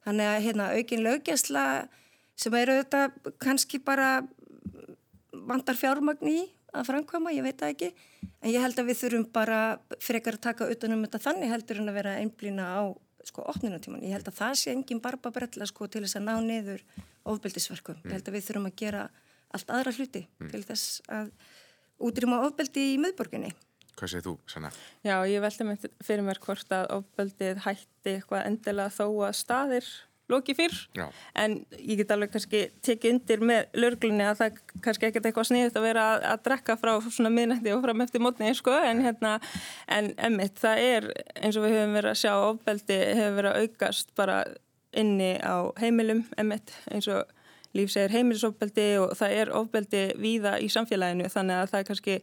[0.04, 1.88] Þannig að hérna, aukin lögjastla
[2.36, 4.28] sem eru þetta kannski bara
[5.32, 6.38] vandar fjármagn í
[6.76, 7.92] að framkvæma, ég veit það ekki
[8.43, 9.61] en ég held að við þurfum bara
[10.05, 12.82] frekar að taka utanum þetta þannig heldur en að vera einblýna á
[13.28, 16.34] sko opnunatíman ég held að það sé engin barba brella sko til þess að ná
[16.45, 16.84] niður
[17.28, 18.05] ofbeldisverkum mm.
[18.07, 19.07] ég held að við þurfum að gera
[19.57, 20.51] allt aðra hluti mm.
[20.53, 21.32] til þess að
[22.09, 23.55] útrýma ofbeldi í miðborginni
[23.99, 24.68] Hvað segir þú, Sanna?
[25.03, 29.89] Já, ég veldi mig fyrir mér hvort að ofbeldið hætti eitthvað endilega þó að staðir
[30.29, 31.07] loki fyrr Já.
[31.39, 35.79] en ég get alveg kannski tekið undir með lörglunni að það kannski ekkert eitthvað sniðist
[35.81, 39.39] að vera að, að drekka frá svona miðnætti og fram eftir mótni sko, en hérna,
[39.99, 41.11] en emmitt það er
[41.41, 44.39] eins og við höfum verið að sjá ofbeldi hefur verið að aukast bara
[44.99, 47.24] inni á heimilum emmitt eins og
[47.76, 52.14] líf segir heimilisofbeldi og það er ofbeldi víða í samfélaginu þannig að það er kannski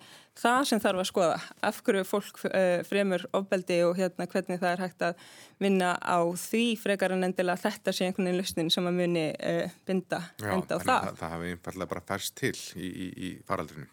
[0.42, 1.36] það sem þarf að skoða
[1.70, 5.26] af hverju fólk uh, fremur ofbeldi og hérna hvernig það er hægt að
[5.62, 9.76] vinna á því frekar en endilega þetta sé einhvern veginn lustin sem að muni uh,
[9.86, 10.88] binda Já, enda á það.
[10.96, 13.92] Það, það hafi einfallega bara færst til í, í, í faraldrinu.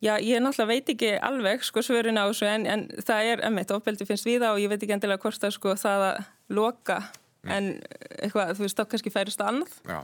[0.00, 3.70] Já, ég náttúrulega veit ekki alveg sko svörin á þessu en, en það er, emitt,
[3.76, 6.22] ofbeldi finnst við á og ég veit ekki endilega hvort það sko það að
[6.56, 6.96] loka
[7.44, 7.52] mm.
[7.52, 7.68] en
[8.16, 9.76] eitthvað, þú veist, þá kannski færist að annað.
[9.84, 10.00] Já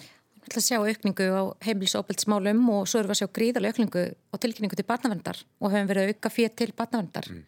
[0.47, 4.35] ætla að sjá aukningu á heimilisofbildsmálum og svo erum við að sjá gríðarlega aukningu á
[4.43, 7.31] tilkynningu til barnavendar og hefum verið að auka fyrir til barnavendar.
[7.33, 7.43] Mm.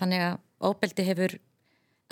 [0.00, 0.38] Þannig að
[0.70, 1.36] ofbildi hefur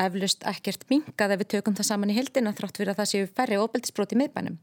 [0.02, 3.32] eflust ekkert mingað ef við tökum það saman í heldina þrátt fyrir að það séu
[3.36, 4.60] færri ofbildisbrót í miðbænum.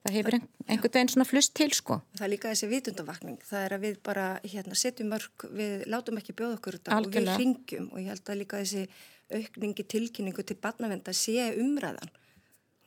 [0.00, 1.98] Það hefur einhvern veginn svona flust til sko.
[2.16, 3.40] Það er líka þessi vitundavakning.
[3.44, 7.10] Það er að við bara hérna, setjum mörg, við látum ekki bjóða okkur þetta og
[7.12, 8.86] við ringjum og ég held að líka þessi
[9.30, 12.10] aukningi tilkynningu til barnavenda sé umræðan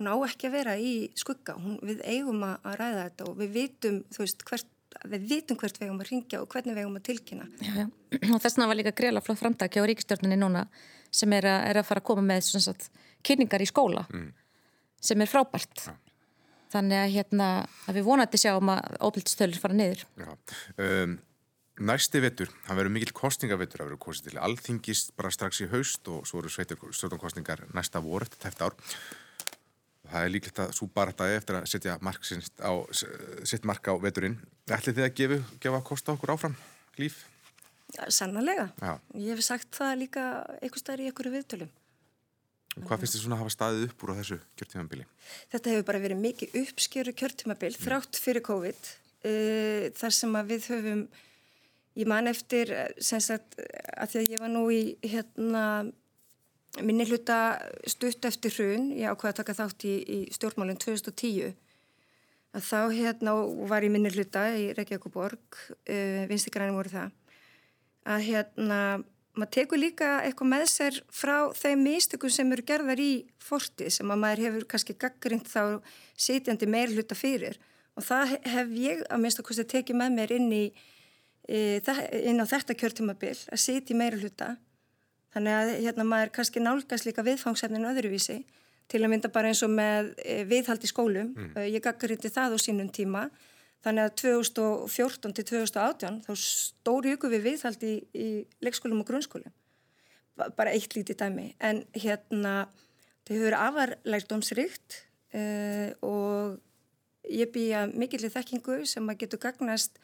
[0.04, 3.54] hún á ekki að vera í skugga hún, við eigum að ræða þetta og við
[3.58, 4.70] vitum veist, hvert,
[5.10, 7.86] við vitum hvert við eigum að ringja og hvernig við eigum að tilkynna já, já.
[8.34, 10.68] og þess vegna var líka greiðlega flott framtaki á ríkistjórnunni núna
[11.14, 12.90] sem er að, er að fara að koma með sagt,
[13.26, 14.32] kynningar í skóla mm.
[15.02, 15.98] sem er frábært ja.
[16.74, 17.52] þannig að, hérna,
[17.88, 21.22] að við vonandi sjáum að óbildstölur fara niður um,
[21.82, 26.06] Næsti vettur, það verður mikil kostningavettur að verður kostið til alþingist bara strax í haust
[26.14, 28.76] og svo eru sveitur stjórnarkostningar næsta voru eftir tæft ár
[30.14, 32.26] það er líklegt að svo þetta eftir að setja mark
[32.62, 32.72] á,
[33.50, 34.40] sitt mark á veturinn.
[34.70, 36.58] Ætli þið að gefa, gefa kosta okkur áfram
[37.02, 37.24] líf?
[37.94, 38.70] Ja, sannlega.
[38.82, 38.94] Já.
[39.20, 40.26] Ég hef sagt það líka
[40.60, 41.74] eitthvað stær í einhverju viðtölum.
[42.74, 45.04] Hvað finnst þið svona að hafa staðið upp úr á þessu kjörtímabili?
[45.54, 47.82] Þetta hefur bara verið mikið uppskjöru kjörtímabil mm.
[47.84, 48.80] þrátt fyrir COVID
[49.30, 51.04] uh, þar sem að við höfum,
[52.02, 55.66] ég man eftir sem sagt að því að ég var nú í hérna
[56.82, 57.60] minni hluta
[57.90, 61.54] stutt eftir hrun, ég ákvaði að taka þátt í, í stjórnmálinn 2010
[62.54, 63.34] að þá hérna
[63.70, 67.12] var ég minni hluta í Reykjavík og Borg uh, vinstikræni voru það
[68.14, 68.80] að hérna
[69.34, 73.12] maður tekur líka eitthvað með sér frá þeim místökum sem eru gerðar í
[73.42, 75.80] forti sem að maður hefur kannski gaggrind þá
[76.14, 77.58] sitjandi meir hluta fyrir.
[77.98, 80.64] Og það hef ég að minnst að tekið með mér inn í
[81.50, 81.82] e,
[82.22, 84.54] inn á þetta kjörtumabil að sitja meir hluta
[85.34, 88.44] Þannig að hérna maður kannski nálgast líka viðfangsefninu öðruvísi
[88.92, 91.34] til að mynda bara eins og með e, viðhald í skólum.
[91.34, 91.56] Mm.
[91.72, 93.28] Ég gaggar hindi það á sínum tíma.
[93.84, 98.28] Þannig að 2014 til 2018 þá stóri ykkur við viðhald í, í
[98.64, 99.56] leikskólum og grunnskólum.
[100.38, 101.50] Bara eitt lítið dæmi.
[101.60, 102.54] En hérna
[103.26, 105.02] þau hefur afarlægt omsrikt
[105.36, 106.62] uh, og
[107.30, 110.00] ég býja mikill í þekkingu sem að getur gagnast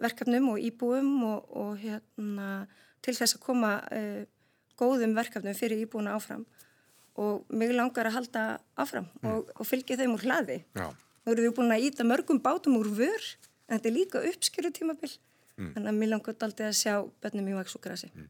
[0.00, 2.64] verkefnum og íbúum og, og hérna
[3.04, 4.22] til þess að koma uh,
[4.80, 6.44] góðum verkefnum fyrir íbúna áfram
[7.20, 8.44] og mig langar að halda
[8.80, 9.30] áfram mm.
[9.30, 10.58] og, og fylgja þeim úr hlaði.
[10.74, 10.88] Já.
[11.24, 13.30] Nú erum við búin að íta mörgum bátum úr vör
[13.68, 15.70] en þetta er líka uppskjöru tímabil mm.
[15.76, 18.10] þannig að mér langar aldrei að sjá bennum í vaks og grasi.
[18.14, 18.28] Mm.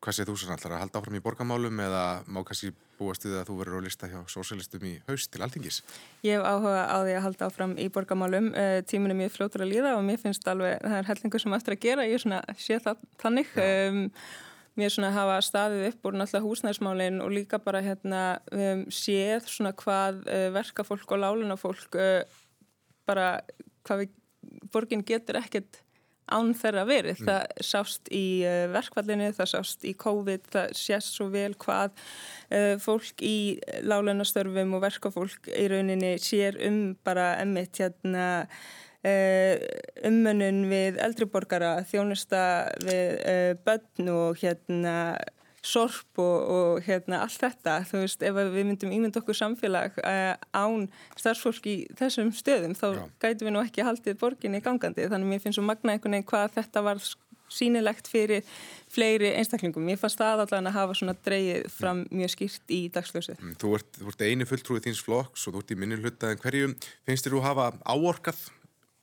[0.00, 3.34] Hvað segir þú svo allar að halda áfram í borgamálum eða má kannski búast við
[3.36, 5.82] að þú verður á lista hjá sósjálistum í haust til alþingis?
[6.24, 8.48] Ég hef áhuga á því að halda áfram í borgamálum.
[8.56, 11.56] Eh, tíminu er mjög fljótur að líða og mér finnst alveg það er hellingu sem
[11.58, 12.06] eftir að gera.
[12.08, 13.52] Ég er svona sé það þannig.
[13.60, 14.00] Um,
[14.78, 18.22] mér svona hafa staðið upp úr náttúrulega húsnæðismálinn og líka bara hérna
[18.54, 22.22] um, séð svona hvað uh, verkafólk og lálunafólk uh,
[23.08, 23.28] bara
[23.86, 24.18] hvað við,
[24.72, 25.82] borgin getur ekkert
[26.30, 27.20] án þeirra verið.
[27.20, 27.28] Mm.
[27.28, 32.76] Það sást í uh, verkvallinu, það sást í COVID, það sést svo vel hvað uh,
[32.82, 33.38] fólk í
[33.86, 38.28] lálunastörfum og verkafólk í rauninni sér um bara emmitt hérna
[39.00, 39.56] Eh,
[40.04, 42.40] ummönnun við eldriborgara, þjónusta
[42.84, 44.96] við uh, börn og hérna
[45.64, 50.34] sorp og, og hérna allt þetta, þú veist, ef við myndum ímynd okkur samfélag uh,
[50.52, 50.86] án
[51.16, 53.02] starfsfólk í þessum stöðum, þá Já.
[53.24, 56.30] gætu við nú ekki haldið borginni gangandi, þannig að mér finnst svo magna einhvern veginn
[56.34, 57.02] hvað þetta var
[57.50, 58.44] sínilegt fyrir
[58.92, 59.82] fleiri einstaklingum.
[59.82, 63.40] Mér fannst það allavega að hafa svona dreyið fram mjög skýrt í dagsljósið.
[63.40, 66.30] Mm, þú ert, þú ert eini fulltrúið þíns flokks og þú ert í minni hluta
[66.30, 66.72] en hverju
[67.08, 68.44] finnst þér þú hafa áorkað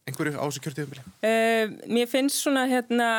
[0.07, 1.03] einhverju á þessu kjörtíðumili?
[1.03, 3.09] Uh, eh, mér finnst svona hérna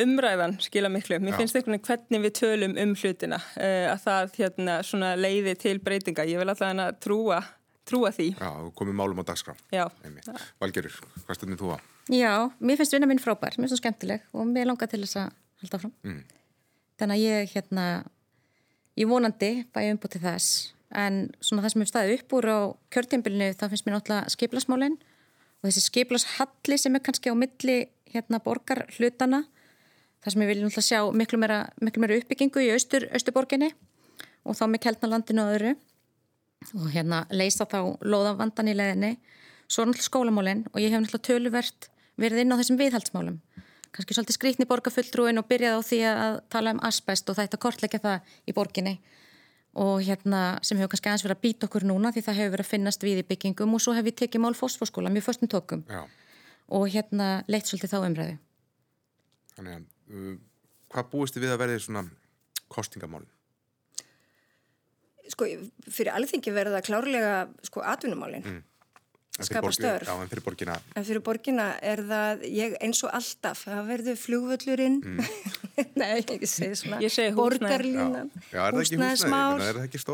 [0.00, 1.18] umræðan skila miklu.
[1.20, 1.38] Mér Já.
[1.40, 5.76] finnst einhvern veginn hvernig við tölum um hlutina uh, að það hérna svona leiði til
[5.84, 6.26] breytinga.
[6.28, 7.40] Ég vil alltaf hérna trúa,
[7.88, 8.30] trúa því.
[8.38, 9.56] Já, komið málum á dagskrá.
[9.74, 9.86] Já.
[10.62, 10.96] Valgerur,
[11.26, 11.78] hvað stundin þú á?
[12.10, 15.20] Já, mér finnst vinna minn frábær, mér finnst það skemmtileg og mér langar til þess
[15.20, 15.30] að
[15.62, 15.94] halda fram.
[16.06, 16.22] Mm.
[17.00, 17.86] Þannig að ég hérna,
[18.98, 22.58] ég vonandi bæði umbútið þess en svona það sem hefur staðið upp úr á
[22.94, 24.96] kjörtjumbilinu það finnst mér náttúrulega skiplasmálinn
[25.60, 27.78] og þessi skiplashalli sem er kannski á milli
[28.10, 29.44] hérna borgar hlutana
[30.20, 33.70] það sem ég vil náttúrulega sjá miklu meira, miklu meira uppbyggingu í austur, austurborginni
[34.44, 35.72] og þá með keltnalandinu og öðru.
[36.76, 39.14] Og hérna leysa þá loðavandan í leðinni
[39.70, 41.88] svo er náttúrulega skólamálinn og ég hef náttúrulega töluvert
[42.20, 43.38] verið inn á þessum viðhaldsmálum.
[43.90, 47.58] Kannski svolítið skrítni borgarfulltrúin og byrjaði á því að tala um asbest og það ætti
[47.58, 48.98] að kortleika það í borginni
[49.78, 52.66] og hérna sem hefur kannski aðeins verið að býta okkur núna því það hefur verið
[52.66, 55.84] að finnast við í byggingum og svo hefur við tekið mál fósforskóla mjög förstum tókum
[55.86, 56.02] Já.
[56.68, 58.38] og hérna leitt svolítið þá umræðu
[59.56, 59.84] Þannig að
[60.16, 60.32] uh,
[60.90, 62.04] hvað búist þið við að verði svona
[62.70, 63.30] kostingamálin?
[65.30, 65.46] Sko
[65.86, 67.34] fyrir alþingi verða klárlega
[67.66, 68.58] sko atvinnumálin mm
[69.38, 70.08] skapa störf.
[70.08, 70.76] Já, en fyrir borgina?
[70.96, 75.34] En fyrir borgina er það, ég, eins og alltaf, það verður flugvöllurinn, mm.
[76.02, 79.60] nei, ég segi svona, ég segi borgarlínan, húsnæðismál,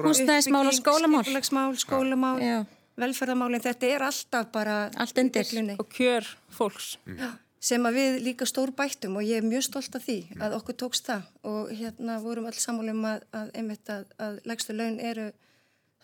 [0.07, 2.67] húsnæðismál og skólamál, skólamál, skólamál
[3.01, 6.97] velferðamálinn, þetta er alltaf bara allt undir og kjör fólks.
[7.05, 7.19] Mm.
[7.21, 7.31] Já,
[7.71, 10.79] sem að við líka stór bættum og ég er mjög stolt af því að okkur
[10.85, 13.51] tókst það og hérna vorum alls samálum að, að,
[13.97, 15.31] að, að legstu laun eru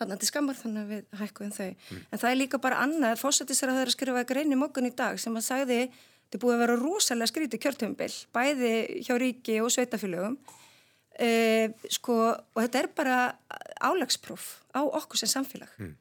[0.09, 1.69] að þetta skammar þannig að við hækkuðum þau.
[1.73, 2.01] Mm.
[2.03, 4.89] En það er líka bara annað, fósættisar að það er að skrifa grein í mokkan
[4.89, 8.75] í dag sem að sagði þetta er búið að vera rosalega skrítið kjörtumbil, bæði
[9.05, 10.39] hjá ríki og sveitafélögum
[11.21, 11.29] e,
[11.93, 13.19] sko, og þetta er bara
[13.85, 15.69] álagspróf á okkur sem samfélag.
[15.77, 15.93] Mm.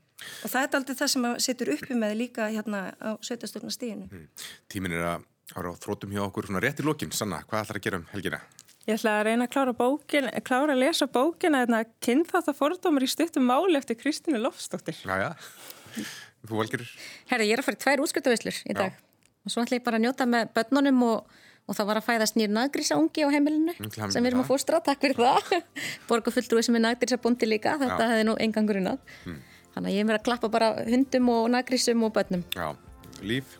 [0.45, 4.07] Og það er aldrei það sem setur uppi með líka hérna á sveitastofnastíðinu.
[4.07, 4.27] Mm.
[4.71, 5.27] Tímin er að
[5.57, 7.11] ára á þrótum hjá okkur svona rétt í lókin.
[7.15, 8.41] Sanna, hvað ætlar að gera um helgina?
[8.87, 12.53] Ég ætla að reyna að klára, bókin, klára að lesa bókina en að kynna þetta
[12.57, 14.97] fordómar í stuttum máli eftir Kristínu Lofsdóttir.
[15.05, 16.07] Já, já.
[16.47, 16.83] Þú valgir?
[17.29, 19.03] Herra, ég er að fara í tvær útskjöldavillur í dag já.
[19.45, 21.35] og svo ætla ég bara að njóta með börnunum og,
[21.69, 24.49] og það var að fæðast nýr nagrísa ungi á heimilinu Klam, sem við erum að
[24.49, 25.53] fóstra, takk fyrir það.
[26.09, 29.03] Borgarfulltrúi sem er nagrísa búndi líka, þetta hefði nú engangurinn að.
[29.27, 29.37] Hmm.
[29.75, 32.41] Þannig að ég er að klappa bara hundum og nagrísum og börnum.
[32.57, 32.73] Já,
[33.21, 33.53] líf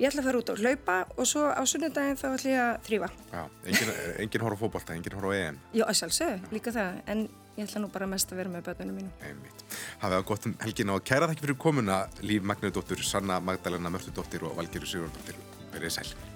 [0.00, 2.76] ég ætla að fara út og hlaupa og svo á sunnudaginn þá ætla ég að
[2.88, 3.08] þrýfa.
[3.32, 3.92] Já, engin,
[4.26, 5.58] engin horf á fókbalta, engin horf á EM.
[5.72, 7.26] Já, sjálfsög, líka það, en
[7.56, 9.12] ég ætla nú bara mest að vera með börnunum mínu.
[9.24, 9.66] Einmitt.
[10.04, 14.44] Hafið á gott um helgin og kæra þakki fyrir komuna Líf Magnudóttur, Sanna Magdalena Mörtudóttir
[14.44, 15.40] og Valgeru Sigurdóttir.
[15.72, 16.35] Verðið sæl.